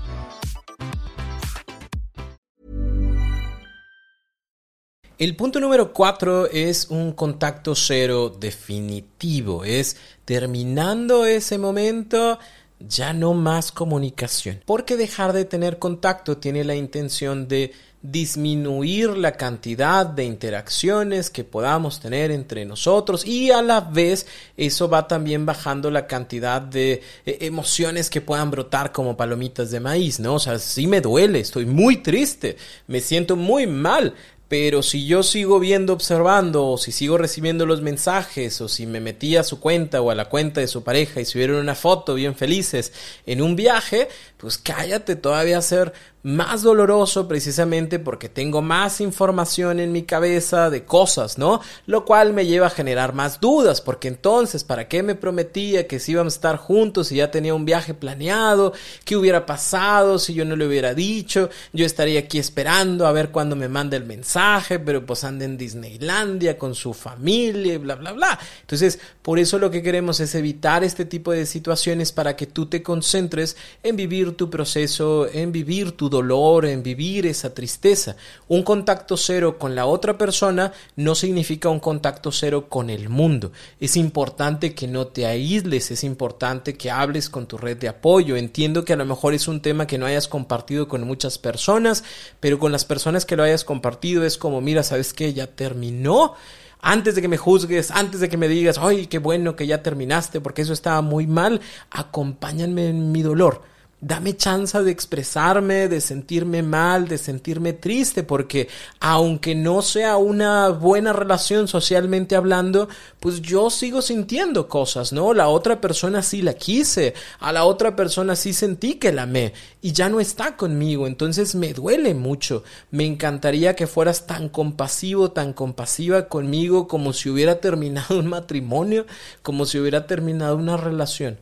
El 5.21 5.35
punto 5.35 5.59
número 5.59 5.93
cuatro 5.93 6.49
es 6.49 6.87
un 6.89 7.11
contacto 7.11 7.75
cero 7.75 8.35
definitivo. 8.39 9.63
Es 9.63 9.95
terminando 10.25 11.27
ese 11.27 11.59
momento, 11.59 12.39
ya 12.79 13.13
no 13.13 13.35
más 13.35 13.71
comunicación. 13.71 14.63
Porque 14.65 14.97
dejar 14.97 15.31
de 15.33 15.45
tener 15.45 15.77
contacto 15.77 16.37
tiene 16.37 16.63
la 16.63 16.73
intención 16.73 17.47
de 17.47 17.71
disminuir 18.01 19.15
la 19.15 19.33
cantidad 19.33 20.07
de 20.07 20.23
interacciones 20.23 21.29
que 21.29 21.43
podamos 21.43 21.99
tener 21.99 22.31
entre 22.31 22.65
nosotros 22.65 23.23
y 23.23 23.51
a 23.51 23.61
la 23.61 23.81
vez 23.81 24.25
eso 24.57 24.89
va 24.89 25.07
también 25.07 25.45
bajando 25.45 25.91
la 25.91 26.07
cantidad 26.07 26.59
de 26.63 27.03
eh, 27.27 27.37
emociones 27.41 28.09
que 28.09 28.21
puedan 28.21 28.49
brotar 28.49 28.91
como 28.91 29.15
palomitas 29.15 29.69
de 29.69 29.79
maíz, 29.79 30.19
¿no? 30.19 30.33
O 30.33 30.39
sea, 30.39 30.57
sí 30.57 30.87
me 30.87 30.99
duele, 30.99 31.41
estoy 31.41 31.67
muy 31.67 31.97
triste, 31.97 32.57
me 32.87 33.01
siento 33.01 33.35
muy 33.35 33.67
mal, 33.67 34.15
pero 34.51 34.83
si 34.83 35.05
yo 35.05 35.23
sigo 35.23 35.61
viendo, 35.61 35.93
observando, 35.93 36.67
o 36.67 36.77
si 36.77 36.91
sigo 36.91 37.17
recibiendo 37.17 37.65
los 37.65 37.81
mensajes, 37.81 38.59
o 38.59 38.67
si 38.67 38.85
me 38.85 38.99
metí 38.99 39.37
a 39.37 39.45
su 39.45 39.61
cuenta 39.61 40.01
o 40.01 40.11
a 40.11 40.15
la 40.15 40.25
cuenta 40.25 40.59
de 40.59 40.67
su 40.67 40.83
pareja 40.83 41.21
y 41.21 41.25
subieron 41.25 41.55
una 41.55 41.73
foto 41.73 42.15
bien 42.15 42.35
felices 42.35 42.91
en 43.25 43.41
un 43.41 43.55
viaje, 43.55 44.09
pues 44.35 44.57
cállate, 44.57 45.15
todavía 45.15 45.57
a 45.57 45.61
ser 45.61 45.93
más 46.23 46.61
doloroso 46.61 47.27
precisamente 47.27 47.99
porque 47.99 48.29
tengo 48.29 48.61
más 48.61 49.01
información 49.01 49.79
en 49.79 49.91
mi 49.91 50.03
cabeza 50.03 50.69
de 50.69 50.85
cosas, 50.85 51.37
¿no? 51.37 51.61
Lo 51.85 52.05
cual 52.05 52.33
me 52.33 52.45
lleva 52.45 52.67
a 52.67 52.71
generar 52.71 53.13
más 53.13 53.39
dudas, 53.39 53.81
porque 53.81 54.07
entonces, 54.07 54.63
¿para 54.63 54.87
qué 54.87 55.03
me 55.03 55.15
prometía 55.15 55.87
que 55.87 55.99
si 55.99 56.11
íbamos 56.11 56.33
a 56.33 56.37
estar 56.37 56.57
juntos 56.57 57.11
y 57.11 57.15
ya 57.15 57.31
tenía 57.31 57.53
un 57.53 57.65
viaje 57.65 57.93
planeado? 57.93 58.73
¿Qué 59.05 59.15
hubiera 59.15 59.45
pasado 59.45 60.19
si 60.19 60.33
yo 60.33 60.45
no 60.45 60.55
le 60.55 60.67
hubiera 60.67 60.93
dicho? 60.93 61.49
Yo 61.73 61.85
estaría 61.85 62.19
aquí 62.19 62.37
esperando 62.37 63.07
a 63.07 63.11
ver 63.11 63.31
cuándo 63.31 63.55
me 63.55 63.67
manda 63.67 63.97
el 63.97 64.05
mensaje, 64.05 64.79
pero 64.79 65.05
pues 65.05 65.23
anda 65.23 65.45
en 65.45 65.57
Disneylandia 65.57 66.57
con 66.57 66.75
su 66.75 66.93
familia 66.93 67.79
bla, 67.79 67.95
bla, 67.95 68.11
bla. 68.11 68.39
Entonces, 68.61 68.99
por 69.21 69.39
eso 69.39 69.59
lo 69.59 69.71
que 69.71 69.83
queremos 69.83 70.19
es 70.19 70.35
evitar 70.35 70.83
este 70.83 71.05
tipo 71.05 71.31
de 71.31 71.45
situaciones 71.45 72.11
para 72.11 72.35
que 72.35 72.47
tú 72.47 72.67
te 72.67 72.83
concentres 72.83 73.57
en 73.83 73.95
vivir 73.95 74.35
tu 74.35 74.49
proceso, 74.49 75.27
en 75.31 75.51
vivir 75.51 75.91
tu 75.93 76.09
dolor, 76.11 76.67
en 76.67 76.83
vivir 76.83 77.25
esa 77.25 77.55
tristeza. 77.55 78.15
Un 78.47 78.61
contacto 78.61 79.17
cero 79.17 79.57
con 79.57 79.73
la 79.73 79.87
otra 79.87 80.19
persona 80.19 80.71
no 80.95 81.15
significa 81.15 81.69
un 81.69 81.79
contacto 81.79 82.31
cero 82.31 82.69
con 82.69 82.91
el 82.91 83.09
mundo. 83.09 83.51
Es 83.79 83.97
importante 83.97 84.75
que 84.75 84.87
no 84.87 85.07
te 85.07 85.25
aísles, 85.25 85.89
es 85.89 86.03
importante 86.03 86.75
que 86.75 86.91
hables 86.91 87.29
con 87.29 87.47
tu 87.47 87.57
red 87.57 87.77
de 87.77 87.89
apoyo. 87.89 88.35
Entiendo 88.35 88.85
que 88.85 88.93
a 88.93 88.97
lo 88.97 89.05
mejor 89.05 89.33
es 89.33 89.47
un 89.47 89.63
tema 89.63 89.87
que 89.87 89.97
no 89.97 90.05
hayas 90.05 90.27
compartido 90.27 90.87
con 90.87 91.07
muchas 91.07 91.39
personas, 91.39 92.03
pero 92.39 92.59
con 92.59 92.71
las 92.71 92.85
personas 92.85 93.25
que 93.25 93.35
lo 93.35 93.41
hayas 93.41 93.63
compartido 93.63 94.23
es 94.23 94.37
como, 94.37 94.61
mira, 94.61 94.83
¿sabes 94.83 95.13
qué? 95.13 95.33
Ya 95.33 95.47
terminó 95.47 96.35
antes 96.81 97.15
de 97.15 97.21
que 97.21 97.27
me 97.27 97.37
juzgues, 97.37 97.91
antes 97.91 98.19
de 98.19 98.29
que 98.29 98.37
me 98.37 98.47
digas, 98.47 98.77
ay, 98.79 99.07
qué 99.07 99.19
bueno 99.19 99.55
que 99.55 99.67
ya 99.67 99.83
terminaste, 99.83 100.41
porque 100.41 100.63
eso 100.63 100.73
estaba 100.73 101.01
muy 101.01 101.27
mal, 101.27 101.61
acompáñame 101.91 102.89
en 102.89 103.11
mi 103.11 103.21
dolor 103.21 103.70
dame 104.01 104.35
chance 104.35 104.81
de 104.81 104.91
expresarme, 104.91 105.87
de 105.87 106.01
sentirme 106.01 106.63
mal, 106.63 107.07
de 107.07 107.19
sentirme 107.19 107.73
triste, 107.73 108.23
porque 108.23 108.67
aunque 108.99 109.53
no 109.53 109.83
sea 109.83 110.17
una 110.17 110.69
buena 110.69 111.13
relación 111.13 111.67
socialmente 111.67 112.35
hablando, 112.35 112.89
pues 113.19 113.41
yo 113.41 113.69
sigo 113.69 114.01
sintiendo 114.01 114.67
cosas, 114.67 115.13
¿no? 115.13 115.33
La 115.35 115.47
otra 115.47 115.79
persona 115.79 116.23
sí 116.23 116.41
la 116.41 116.55
quise, 116.55 117.13
a 117.39 117.53
la 117.53 117.65
otra 117.65 117.95
persona 117.95 118.35
sí 118.35 118.53
sentí 118.53 118.95
que 118.95 119.11
la 119.11 119.23
amé 119.23 119.53
y 119.81 119.91
ya 119.91 120.09
no 120.09 120.19
está 120.19 120.57
conmigo, 120.57 121.05
entonces 121.05 121.53
me 121.53 121.73
duele 121.73 122.15
mucho. 122.15 122.63
Me 122.89 123.05
encantaría 123.05 123.75
que 123.75 123.85
fueras 123.85 124.25
tan 124.25 124.49
compasivo, 124.49 125.31
tan 125.31 125.53
compasiva 125.53 126.27
conmigo 126.27 126.87
como 126.87 127.13
si 127.13 127.29
hubiera 127.29 127.59
terminado 127.59 128.17
un 128.17 128.27
matrimonio, 128.27 129.05
como 129.43 129.65
si 129.65 129.77
hubiera 129.77 130.07
terminado 130.07 130.55
una 130.55 130.75
relación. 130.75 131.37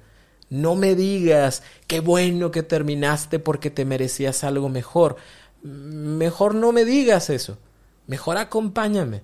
No 0.50 0.76
me 0.76 0.96
digas, 0.96 1.62
qué 1.88 2.00
bueno 2.00 2.52
que 2.52 2.64
terminaste 2.64 3.40
porque 3.40 3.70
te 3.70 3.86
merecías 3.86 4.44
algo 4.44 4.70
mejor. 4.70 5.18
Mejor 5.62 6.56
no 6.56 6.72
me 6.72 6.86
digas 6.86 7.30
eso. 7.30 7.58
Mejor 8.08 8.38
acompáñame. 8.38 9.22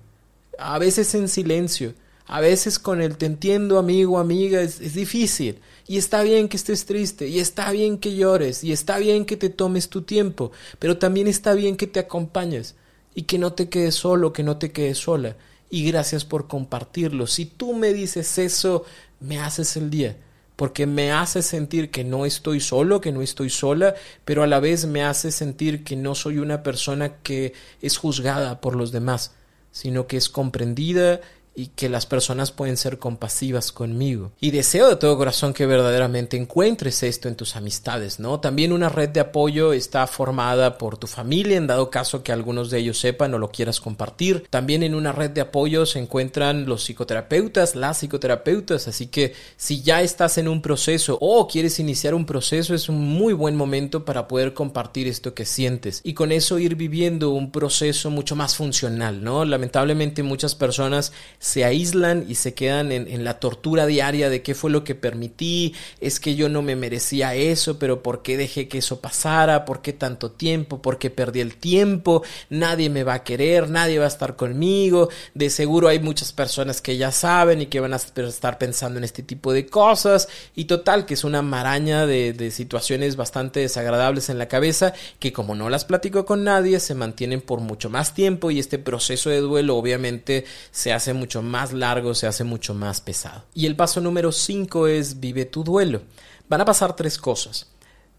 A 0.58 0.78
veces 0.78 1.14
en 1.14 1.28
silencio. 1.28 1.94
A 2.28 2.40
veces 2.40 2.78
con 2.78 3.00
el 3.00 3.16
te 3.16 3.26
entiendo, 3.26 3.78
amigo, 3.78 4.18
amiga, 4.18 4.60
es, 4.60 4.80
es, 4.80 4.94
difícil. 4.94 5.60
Y 5.86 5.96
está 5.96 6.22
bien 6.22 6.48
que 6.48 6.56
estés 6.56 6.84
triste, 6.84 7.28
y 7.28 7.38
está 7.38 7.70
bien 7.70 7.98
que 7.98 8.16
llores, 8.16 8.64
y 8.64 8.72
está 8.72 8.98
bien 8.98 9.24
que 9.24 9.36
te 9.36 9.48
tomes 9.48 9.88
tu 9.88 10.02
tiempo, 10.02 10.50
pero 10.80 10.98
también 10.98 11.28
está 11.28 11.54
bien 11.54 11.76
que 11.76 11.86
te 11.86 12.00
acompañes 12.00 12.74
y 13.14 13.22
que 13.22 13.38
no 13.38 13.52
te 13.52 13.68
quedes 13.68 13.94
solo, 13.94 14.32
que 14.32 14.42
no 14.42 14.56
te 14.56 14.72
quedes 14.72 14.98
sola. 14.98 15.36
Y 15.70 15.86
gracias 15.86 16.24
por 16.24 16.48
compartirlo. 16.48 17.28
Si 17.28 17.46
tú 17.46 17.74
me 17.74 17.92
dices 17.92 18.38
eso, 18.38 18.84
me 19.20 19.38
haces 19.38 19.76
el 19.76 19.90
día 19.90 20.16
porque 20.56 20.86
me 20.86 21.12
hace 21.12 21.42
sentir 21.42 21.90
que 21.90 22.02
no 22.02 22.24
estoy 22.24 22.60
solo, 22.60 23.00
que 23.00 23.12
no 23.12 23.22
estoy 23.22 23.50
sola, 23.50 23.94
pero 24.24 24.42
a 24.42 24.46
la 24.46 24.58
vez 24.58 24.86
me 24.86 25.04
hace 25.04 25.30
sentir 25.30 25.84
que 25.84 25.96
no 25.96 26.14
soy 26.14 26.38
una 26.38 26.62
persona 26.62 27.18
que 27.22 27.52
es 27.82 27.98
juzgada 27.98 28.60
por 28.60 28.74
los 28.74 28.90
demás, 28.90 29.32
sino 29.70 30.06
que 30.06 30.16
es 30.16 30.30
comprendida 30.30 31.20
y 31.56 31.68
que 31.68 31.88
las 31.88 32.06
personas 32.06 32.52
pueden 32.52 32.76
ser 32.76 32.98
compasivas 32.98 33.72
conmigo. 33.72 34.32
Y 34.40 34.50
deseo 34.50 34.88
de 34.88 34.96
todo 34.96 35.16
corazón 35.16 35.54
que 35.54 35.66
verdaderamente 35.66 36.36
encuentres 36.36 37.02
esto 37.02 37.28
en 37.28 37.34
tus 37.34 37.56
amistades, 37.56 38.20
¿no? 38.20 38.40
También 38.40 38.72
una 38.72 38.90
red 38.90 39.08
de 39.08 39.20
apoyo 39.20 39.72
está 39.72 40.06
formada 40.06 40.78
por 40.78 40.98
tu 40.98 41.06
familia, 41.06 41.56
en 41.56 41.66
dado 41.66 41.90
caso 41.90 42.22
que 42.22 42.32
algunos 42.32 42.70
de 42.70 42.78
ellos 42.78 42.98
sepan 42.98 43.32
o 43.34 43.38
lo 43.38 43.50
quieras 43.50 43.80
compartir. 43.80 44.46
También 44.50 44.82
en 44.82 44.94
una 44.94 45.12
red 45.12 45.30
de 45.30 45.40
apoyo 45.40 45.86
se 45.86 45.98
encuentran 45.98 46.66
los 46.66 46.84
psicoterapeutas, 46.84 47.74
las 47.74 47.98
psicoterapeutas, 47.98 48.86
así 48.86 49.06
que 49.06 49.34
si 49.56 49.82
ya 49.82 50.02
estás 50.02 50.38
en 50.38 50.48
un 50.48 50.60
proceso 50.60 51.16
o 51.20 51.48
quieres 51.48 51.80
iniciar 51.80 52.14
un 52.14 52.26
proceso, 52.26 52.74
es 52.74 52.88
un 52.88 53.00
muy 53.00 53.32
buen 53.32 53.56
momento 53.56 54.04
para 54.04 54.28
poder 54.28 54.52
compartir 54.52 55.08
esto 55.08 55.32
que 55.32 55.46
sientes 55.46 56.00
y 56.04 56.12
con 56.12 56.32
eso 56.32 56.58
ir 56.58 56.74
viviendo 56.74 57.30
un 57.30 57.50
proceso 57.50 58.10
mucho 58.10 58.36
más 58.36 58.56
funcional, 58.56 59.24
¿no? 59.24 59.44
Lamentablemente 59.44 60.22
muchas 60.22 60.54
personas 60.54 61.12
se 61.46 61.64
aíslan 61.64 62.24
y 62.28 62.34
se 62.34 62.54
quedan 62.54 62.90
en, 62.90 63.22
la 63.22 63.38
tortura 63.38 63.86
diaria 63.86 64.28
de 64.28 64.42
qué 64.42 64.52
fue 64.56 64.68
lo 64.68 64.82
que 64.82 64.96
permití, 64.96 65.76
es 66.00 66.18
que 66.18 66.34
yo 66.34 66.48
no 66.48 66.60
me 66.60 66.74
merecía 66.74 67.36
eso, 67.36 67.78
pero 67.78 68.02
¿por 68.02 68.22
qué 68.22 68.36
dejé 68.36 68.66
que 68.66 68.78
eso 68.78 69.00
pasara? 69.00 69.64
¿Por 69.64 69.80
qué 69.80 69.92
tanto 69.92 70.32
tiempo? 70.32 70.82
¿Por 70.82 70.98
qué 70.98 71.08
perdí 71.08 71.38
el 71.38 71.56
tiempo? 71.56 72.24
Nadie 72.50 72.90
me 72.90 73.04
va 73.04 73.14
a 73.14 73.22
querer, 73.22 73.70
nadie 73.70 74.00
va 74.00 74.06
a 74.06 74.08
estar 74.08 74.34
conmigo, 74.34 75.08
de 75.34 75.48
seguro 75.48 75.86
hay 75.86 76.00
muchas 76.00 76.32
personas 76.32 76.80
que 76.80 76.96
ya 76.96 77.12
saben 77.12 77.62
y 77.62 77.66
que 77.66 77.78
van 77.78 77.92
a 77.92 77.96
estar 77.96 78.58
pensando 78.58 78.98
en 78.98 79.04
este 79.04 79.22
tipo 79.22 79.52
de 79.52 79.66
cosas 79.66 80.28
y 80.56 80.64
total 80.64 81.06
que 81.06 81.14
es 81.14 81.22
una 81.22 81.42
maraña 81.42 82.06
de, 82.06 82.32
de 82.32 82.50
situaciones 82.50 83.14
bastante 83.14 83.60
desagradables 83.60 84.30
en 84.30 84.38
la 84.38 84.48
cabeza 84.48 84.94
que 85.20 85.32
como 85.32 85.54
no 85.54 85.70
las 85.70 85.84
platico 85.84 86.24
con 86.24 86.42
nadie 86.42 86.80
se 86.80 86.96
mantienen 86.96 87.40
por 87.40 87.60
mucho 87.60 87.88
más 87.88 88.14
tiempo 88.14 88.50
y 88.50 88.58
este 88.58 88.80
proceso 88.80 89.30
de 89.30 89.38
duelo 89.38 89.76
obviamente 89.76 90.44
se 90.72 90.92
hace 90.92 91.12
mucho 91.12 91.35
más 91.42 91.72
largo, 91.72 92.14
se 92.14 92.26
hace 92.26 92.44
mucho 92.44 92.74
más 92.74 93.00
pesado. 93.00 93.44
Y 93.54 93.66
el 93.66 93.76
paso 93.76 94.00
número 94.00 94.32
5 94.32 94.86
es 94.86 95.20
vive 95.20 95.44
tu 95.44 95.64
duelo. 95.64 96.02
Van 96.48 96.60
a 96.60 96.64
pasar 96.64 96.96
tres 96.96 97.18
cosas. 97.18 97.68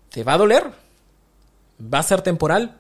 Te 0.10 0.24
va 0.24 0.34
a 0.34 0.38
doler, 0.38 0.72
va 1.82 2.00
a 2.00 2.04
ser 2.04 2.22
temporal 2.22 2.78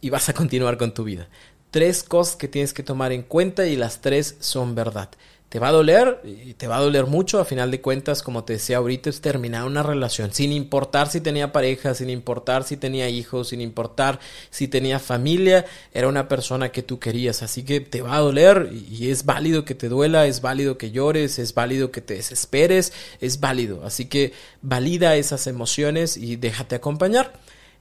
y 0.00 0.10
vas 0.10 0.28
a 0.28 0.32
continuar 0.34 0.78
con 0.78 0.92
tu 0.92 1.04
vida. 1.04 1.28
Tres 1.70 2.02
cosas 2.02 2.36
que 2.36 2.48
tienes 2.48 2.72
que 2.72 2.82
tomar 2.82 3.12
en 3.12 3.22
cuenta 3.22 3.66
y 3.66 3.76
las 3.76 4.00
tres 4.00 4.36
son 4.40 4.74
verdad 4.74 5.10
te 5.48 5.58
va 5.58 5.68
a 5.68 5.72
doler 5.72 6.20
y 6.24 6.54
te 6.54 6.66
va 6.66 6.76
a 6.76 6.80
doler 6.80 7.06
mucho. 7.06 7.40
A 7.40 7.44
final 7.44 7.70
de 7.70 7.80
cuentas, 7.80 8.22
como 8.22 8.44
te 8.44 8.54
decía 8.54 8.76
ahorita, 8.76 9.08
es 9.08 9.20
terminar 9.20 9.64
una 9.64 9.82
relación 9.82 10.32
sin 10.32 10.52
importar 10.52 11.08
si 11.08 11.20
tenía 11.20 11.52
pareja, 11.52 11.94
sin 11.94 12.10
importar 12.10 12.64
si 12.64 12.76
tenía 12.76 13.08
hijos, 13.08 13.48
sin 13.48 13.60
importar 13.60 14.20
si 14.50 14.68
tenía 14.68 14.98
familia, 14.98 15.64
era 15.94 16.08
una 16.08 16.28
persona 16.28 16.70
que 16.70 16.82
tú 16.82 16.98
querías. 16.98 17.42
Así 17.42 17.62
que 17.62 17.80
te 17.80 18.02
va 18.02 18.16
a 18.16 18.20
doler 18.20 18.70
y 18.72 19.10
es 19.10 19.24
válido 19.24 19.64
que 19.64 19.74
te 19.74 19.88
duela, 19.88 20.26
es 20.26 20.42
válido 20.42 20.76
que 20.76 20.90
llores, 20.90 21.38
es 21.38 21.54
válido 21.54 21.90
que 21.90 22.02
te 22.02 22.14
desesperes, 22.14 22.92
es 23.20 23.40
válido. 23.40 23.84
Así 23.84 24.04
que 24.04 24.32
valida 24.60 25.16
esas 25.16 25.46
emociones 25.46 26.16
y 26.16 26.36
déjate 26.36 26.76
acompañar 26.76 27.32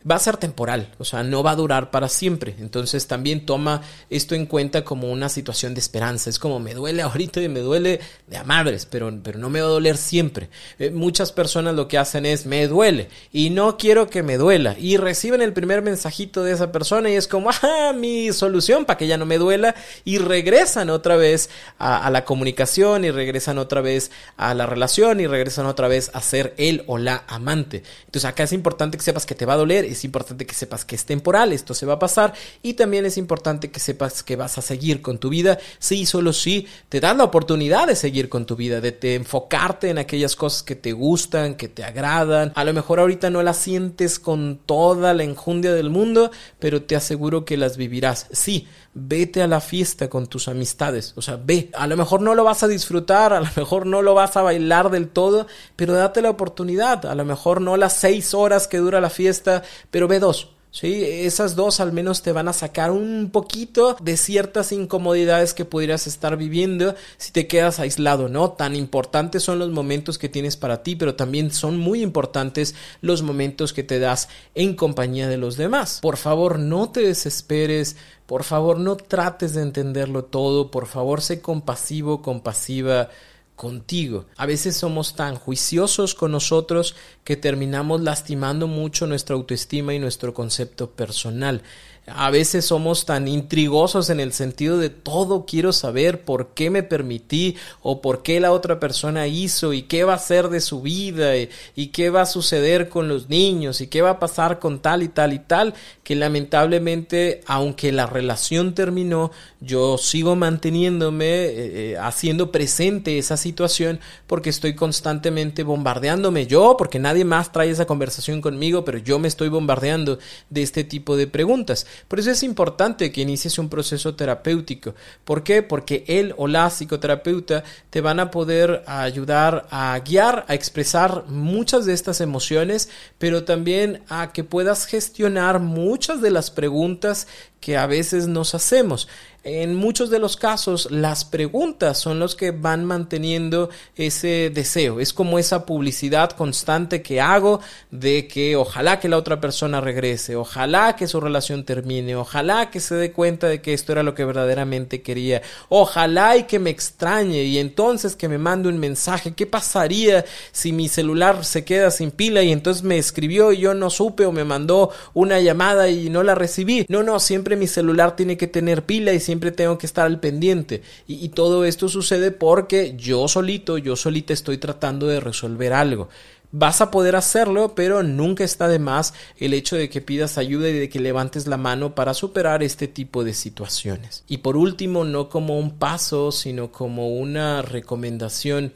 va 0.09 0.15
a 0.15 0.19
ser 0.19 0.37
temporal, 0.37 0.93
o 0.99 1.05
sea, 1.05 1.23
no 1.23 1.43
va 1.43 1.51
a 1.51 1.55
durar 1.55 1.91
para 1.91 2.07
siempre. 2.07 2.55
Entonces 2.59 3.07
también 3.07 3.45
toma 3.45 3.81
esto 4.09 4.35
en 4.35 4.45
cuenta 4.45 4.83
como 4.83 5.11
una 5.11 5.29
situación 5.29 5.73
de 5.73 5.79
esperanza. 5.79 6.29
Es 6.29 6.39
como 6.39 6.59
me 6.59 6.73
duele 6.73 7.01
ahorita 7.01 7.41
y 7.41 7.49
me 7.49 7.59
duele 7.59 7.99
de 8.27 8.37
a 8.37 8.43
madres, 8.43 8.85
pero, 8.85 9.11
pero 9.23 9.39
no 9.39 9.49
me 9.49 9.61
va 9.61 9.67
a 9.67 9.71
doler 9.71 9.97
siempre. 9.97 10.49
Eh, 10.79 10.91
muchas 10.91 11.31
personas 11.31 11.75
lo 11.75 11.87
que 11.87 11.97
hacen 11.97 12.25
es 12.25 12.45
me 12.45 12.67
duele 12.67 13.09
y 13.31 13.49
no 13.49 13.77
quiero 13.77 14.09
que 14.09 14.23
me 14.23 14.37
duela. 14.37 14.75
Y 14.79 14.97
reciben 14.97 15.41
el 15.41 15.53
primer 15.53 15.81
mensajito 15.81 16.43
de 16.43 16.53
esa 16.53 16.71
persona 16.71 17.09
y 17.09 17.15
es 17.15 17.27
como, 17.27 17.49
ah, 17.49 17.93
mi 17.93 18.31
solución 18.31 18.85
para 18.85 18.97
que 18.97 19.07
ya 19.07 19.17
no 19.17 19.25
me 19.25 19.37
duela. 19.37 19.75
Y 20.05 20.19
regresan 20.19 20.89
otra 20.89 21.17
vez 21.17 21.49
a, 21.79 22.05
a 22.05 22.09
la 22.11 22.23
comunicación 22.23 23.03
y 23.03 23.11
regresan 23.11 23.57
otra 23.57 23.81
vez 23.81 24.11
a 24.37 24.53
la 24.53 24.65
relación 24.65 25.19
y 25.19 25.27
regresan 25.27 25.65
otra 25.65 25.87
vez 25.87 26.11
a 26.13 26.21
ser 26.21 26.53
él 26.57 26.83
o 26.87 26.97
la 26.97 27.23
amante. 27.27 27.83
Entonces 28.05 28.25
acá 28.25 28.43
es 28.43 28.53
importante 28.53 28.97
que 28.97 29.03
sepas 29.03 29.25
que 29.25 29.35
te 29.35 29.45
va 29.45 29.53
a 29.53 29.57
doler 29.57 29.85
es 29.97 30.05
importante 30.05 30.45
que 30.45 30.53
sepas 30.53 30.85
que 30.85 30.95
es 30.95 31.05
temporal, 31.05 31.51
esto 31.51 31.73
se 31.73 31.85
va 31.85 31.93
a 31.93 31.99
pasar 31.99 32.33
y 32.61 32.73
también 32.73 33.05
es 33.05 33.17
importante 33.17 33.71
que 33.71 33.79
sepas 33.79 34.23
que 34.23 34.35
vas 34.35 34.57
a 34.57 34.61
seguir 34.61 35.01
con 35.01 35.17
tu 35.17 35.29
vida, 35.29 35.57
sí, 35.79 36.05
solo 36.05 36.33
sí, 36.33 36.67
te 36.89 36.99
dan 36.99 37.17
la 37.17 37.23
oportunidad 37.23 37.87
de 37.87 37.95
seguir 37.95 38.29
con 38.29 38.45
tu 38.45 38.55
vida, 38.55 38.79
de, 38.79 38.97
enfocarte 39.15 39.89
en 39.89 39.97
aquellas 39.97 40.35
cosas 40.35 40.63
que 40.63 40.75
te 40.75 40.91
gustan, 40.91 41.55
que 41.55 41.67
te 41.67 41.83
agradan, 41.83 42.51
a 42.55 42.63
lo 42.63 42.73
mejor 42.73 42.99
ahorita 42.99 43.29
no 43.29 43.41
las 43.41 43.57
sientes 43.57 44.19
con 44.19 44.59
toda 44.65 45.13
la 45.13 45.23
enjundia 45.23 45.73
del 45.73 45.89
mundo, 45.89 46.31
pero 46.59 46.83
te 46.83 46.95
aseguro 46.95 47.45
que 47.45 47.57
las 47.57 47.77
vivirás, 47.77 48.27
sí, 48.31 48.67
vete 48.99 49.41
a 49.41 49.47
la 49.47 49.61
fiesta 49.61 50.09
con 50.09 50.27
tus 50.27 50.47
amistades, 50.47 51.13
o 51.15 51.21
sea, 51.21 51.39
ve, 51.41 51.69
a 51.73 51.87
lo 51.87 51.95
mejor 51.95 52.21
no 52.21 52.35
lo 52.35 52.43
vas 52.43 52.63
a 52.63 52.67
disfrutar, 52.67 53.31
a 53.33 53.39
lo 53.39 53.49
mejor 53.55 53.85
no 53.85 54.01
lo 54.01 54.13
vas 54.13 54.35
a 54.37 54.41
bailar 54.41 54.89
del 54.89 55.09
todo, 55.09 55.47
pero 55.75 55.93
date 55.93 56.21
la 56.21 56.29
oportunidad, 56.29 57.05
a 57.05 57.15
lo 57.15 57.25
mejor 57.25 57.61
no 57.61 57.77
las 57.77 57.93
seis 57.93 58.33
horas 58.33 58.67
que 58.67 58.77
dura 58.77 58.99
la 58.99 59.09
fiesta, 59.09 59.63
pero 59.91 60.07
ve 60.07 60.19
dos. 60.19 60.56
Sí, 60.79 61.03
esas 61.03 61.55
dos 61.55 61.79
al 61.79 61.91
menos 61.91 62.21
te 62.21 62.31
van 62.31 62.47
a 62.47 62.53
sacar 62.53 62.91
un 62.91 63.31
poquito 63.31 63.97
de 63.99 64.15
ciertas 64.15 64.71
incomodidades 64.71 65.55
que 65.55 65.65
pudieras 65.65 66.05
estar 66.05 66.37
viviendo 66.37 66.93
si 67.17 67.31
te 67.31 67.47
quedas 67.47 67.79
aislado, 67.79 68.29
¿no? 68.29 68.51
Tan 68.51 68.75
importantes 68.75 69.41
son 69.41 69.57
los 69.57 69.71
momentos 69.71 70.19
que 70.19 70.29
tienes 70.29 70.55
para 70.55 70.83
ti, 70.83 70.95
pero 70.95 71.15
también 71.15 71.49
son 71.49 71.79
muy 71.79 72.03
importantes 72.03 72.75
los 73.01 73.23
momentos 73.23 73.73
que 73.73 73.81
te 73.81 73.97
das 73.97 74.29
en 74.53 74.75
compañía 74.75 75.27
de 75.27 75.37
los 75.37 75.57
demás. 75.57 75.97
Por 75.99 76.15
favor, 76.15 76.59
no 76.59 76.91
te 76.91 76.99
desesperes, 76.99 77.95
por 78.27 78.43
favor, 78.43 78.77
no 78.77 78.97
trates 78.97 79.55
de 79.55 79.63
entenderlo 79.63 80.25
todo, 80.25 80.69
por 80.69 80.85
favor, 80.85 81.23
sé 81.23 81.41
compasivo, 81.41 82.21
compasiva 82.21 83.09
contigo. 83.57 84.25
A 84.37 84.45
veces 84.45 84.77
somos 84.77 85.15
tan 85.15 85.35
juiciosos 85.35 86.13
con 86.15 86.31
nosotros 86.31 86.95
que 87.25 87.35
terminamos 87.35 88.01
lastimando 88.01 88.67
mucho 88.67 89.07
nuestra 89.07 89.35
autoestima 89.35 89.95
y 89.95 89.99
nuestro 89.99 90.33
concepto 90.33 90.91
personal. 90.91 91.63
A 92.09 92.31
veces 92.31 92.63
somos 92.63 93.03
tan 93.05 93.27
intrigosos 93.27 94.09
en 94.09 94.21
el 94.21 94.31
sentido 94.31 94.77
de 94.77 94.89
todo 94.89 95.45
quiero 95.45 95.73
saber 95.73 96.21
por 96.21 96.53
qué 96.53 96.69
me 96.69 96.81
permití 96.81 97.57
o 97.81 98.01
por 98.01 98.23
qué 98.23 98.39
la 98.39 98.53
otra 98.53 98.79
persona 98.79 99.27
hizo 99.27 99.73
y 99.73 99.81
qué 99.81 100.05
va 100.05 100.13
a 100.13 100.19
ser 100.19 100.47
de 100.47 100.61
su 100.61 100.81
vida 100.81 101.33
y, 101.35 101.87
qué 101.87 102.09
va 102.09 102.21
a 102.21 102.25
suceder 102.25 102.87
con 102.87 103.09
los 103.09 103.27
niños 103.27 103.81
y 103.81 103.87
qué 103.87 104.01
va 104.01 104.11
a 104.11 104.19
pasar 104.19 104.59
con 104.59 104.79
tal 104.79 105.03
y 105.03 105.09
tal 105.09 105.33
y 105.33 105.39
tal 105.39 105.73
que 106.03 106.15
lamentablemente 106.15 107.41
aunque 107.45 107.91
la 107.91 108.05
relación 108.05 108.73
terminó 108.73 109.31
yo 109.59 109.97
sigo 109.97 110.37
manteniéndome 110.37 111.25
eh, 111.25 111.51
eh, 111.55 111.97
haciendo 111.99 112.53
presente 112.53 113.17
esa 113.17 113.35
situación 113.35 113.99
porque 114.27 114.49
estoy 114.49 114.75
constantemente 114.75 115.63
bombardeándome 115.63 116.47
yo 116.47 116.75
porque 116.77 116.99
nadie 116.99 117.25
más 117.25 117.51
trae 117.51 117.69
esa 117.69 117.85
conversación 117.85 118.39
conmigo 118.39 118.85
pero 118.85 118.97
yo 118.97 119.19
me 119.19 119.27
estoy 119.27 119.49
bombardeando 119.49 120.19
de 120.49 120.63
este 120.63 120.85
tipo 120.85 121.17
de 121.17 121.27
preguntas 121.27 121.85
Por 122.07 122.19
eso 122.19 122.31
es 122.31 122.43
importante 122.43 123.11
que 123.11 123.21
inicies 123.21 123.57
un 123.57 123.69
proceso 123.69 124.15
terapéutico. 124.15 124.95
¿Por 125.25 125.43
qué? 125.43 125.63
Porque 125.63 126.03
él 126.07 126.33
o 126.37 126.47
la 126.47 126.69
psicoterapeuta 126.69 127.63
te 127.89 128.01
van 128.01 128.19
a 128.19 128.31
poder 128.31 128.83
ayudar 128.87 129.67
a 129.69 129.97
guiar, 129.99 130.45
a 130.47 130.53
expresar 130.53 131.25
muchas 131.27 131.85
de 131.85 131.93
estas 131.93 132.21
emociones, 132.21 132.89
pero 133.17 133.43
también 133.43 134.03
a 134.09 134.31
que 134.31 134.43
puedas 134.43 134.85
gestionar 134.85 135.59
muchas 135.59 136.21
de 136.21 136.31
las 136.31 136.51
preguntas 136.51 137.27
que 137.59 137.77
a 137.77 137.87
veces 137.87 138.27
nos 138.27 138.55
hacemos. 138.55 139.07
En 139.43 139.75
muchos 139.75 140.09
de 140.09 140.19
los 140.19 140.35
casos, 140.35 140.89
las 140.91 141.23
preguntas 141.23 141.97
son 141.97 142.19
los 142.19 142.35
que 142.35 142.51
van 142.51 142.83
manteniendo 142.83 143.69
ese 143.95 144.51
deseo. 144.53 144.99
Es 144.99 145.13
como 145.13 145.39
esa 145.39 145.65
publicidad 145.65 146.31
constante 146.31 147.01
que 147.01 147.21
hago 147.21 147.61
de 147.89 148.27
que 148.27 148.57
ojalá 148.57 148.99
que 148.99 149.07
la 149.07 149.15
otra 149.15 149.39
persona 149.39 149.79
regrese, 149.79 150.35
ojalá 150.35 150.97
que 150.97 151.07
su 151.07 151.21
relación 151.21 151.63
termine, 151.63 152.17
ojalá 152.17 152.69
que 152.69 152.81
se 152.81 152.95
dé 152.95 153.13
cuenta 153.13 153.47
de 153.47 153.61
que 153.61 153.73
esto 153.73 153.93
era 153.93 154.03
lo 154.03 154.13
que 154.15 154.25
verdaderamente 154.25 155.01
quería, 155.01 155.41
ojalá 155.69 156.35
y 156.35 156.43
que 156.43 156.59
me 156.59 156.69
extrañe 156.69 157.43
y 157.43 157.57
entonces 157.57 158.17
que 158.17 158.27
me 158.27 158.37
mande 158.37 158.67
un 158.67 158.79
mensaje. 158.79 159.33
¿Qué 159.33 159.45
pasaría 159.45 160.25
si 160.51 160.73
mi 160.73 160.89
celular 160.89 161.45
se 161.45 161.63
queda 161.63 161.89
sin 161.89 162.11
pila 162.11 162.43
y 162.43 162.51
entonces 162.51 162.83
me 162.83 162.97
escribió 162.97 163.53
y 163.53 163.59
yo 163.59 163.73
no 163.73 163.89
supe 163.91 164.25
o 164.25 164.33
me 164.33 164.43
mandó 164.43 164.89
una 165.13 165.39
llamada 165.39 165.87
y 165.87 166.09
no 166.09 166.21
la 166.21 166.35
recibí? 166.35 166.85
No, 166.89 167.01
no, 167.01 167.21
siempre 167.21 167.55
mi 167.55 167.67
celular 167.67 168.17
tiene 168.17 168.35
que 168.35 168.47
tener 168.47 168.83
pila 168.83 169.13
y 169.13 169.21
siempre 169.21 169.36
siempre 169.37 169.51
tengo 169.51 169.77
que 169.77 169.85
estar 169.85 170.07
al 170.07 170.19
pendiente. 170.19 170.81
Y, 171.05 171.29
todo 171.29 171.63
esto 171.63 171.89
sucede 171.89 172.31
porque 172.31 172.95
yo 172.97 173.27
solito, 173.27 173.77
yo 173.77 173.95
solita 173.95 174.33
estoy 174.33 174.57
tratando 174.57 175.05
de 175.05 175.19
resolver 175.19 175.73
algo. 175.73 176.09
Vas 176.51 176.81
a 176.81 176.89
poder 176.89 177.15
hacerlo, 177.15 177.75
pero 177.75 178.01
nunca 178.01 178.43
está 178.43 178.67
de 178.67 178.79
más 178.79 179.13
el 179.37 179.53
hecho 179.53 179.75
de 179.75 179.89
que 179.89 180.01
pidas 180.01 180.39
ayuda 180.39 180.69
y 180.69 180.73
de 180.73 180.89
que 180.89 180.99
levantes 180.99 181.45
la 181.45 181.57
mano 181.57 181.93
para 181.93 182.15
superar 182.15 182.63
este 182.63 182.87
tipo 182.87 183.23
de 183.23 183.35
situaciones. 183.35 184.23
Y 184.27 184.37
por 184.37 184.57
último, 184.57 185.03
no 185.03 185.29
como 185.29 185.59
un 185.59 185.77
paso, 185.77 186.31
sino 186.31 186.71
como 186.71 187.09
una 187.09 187.61
recomendación, 187.61 188.73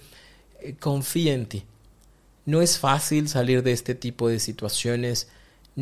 eh, 0.60 0.76
confía 0.80 1.34
en 1.34 1.47
ti. 1.47 1.63
No 2.45 2.62
es 2.62 2.78
fácil 2.78 3.28
salir 3.30 3.63
de 3.63 3.71
este 3.71 3.95
tipo 3.95 4.30
de 4.30 4.39
situaciones 4.39 5.28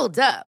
Hold 0.00 0.18
up. 0.18 0.49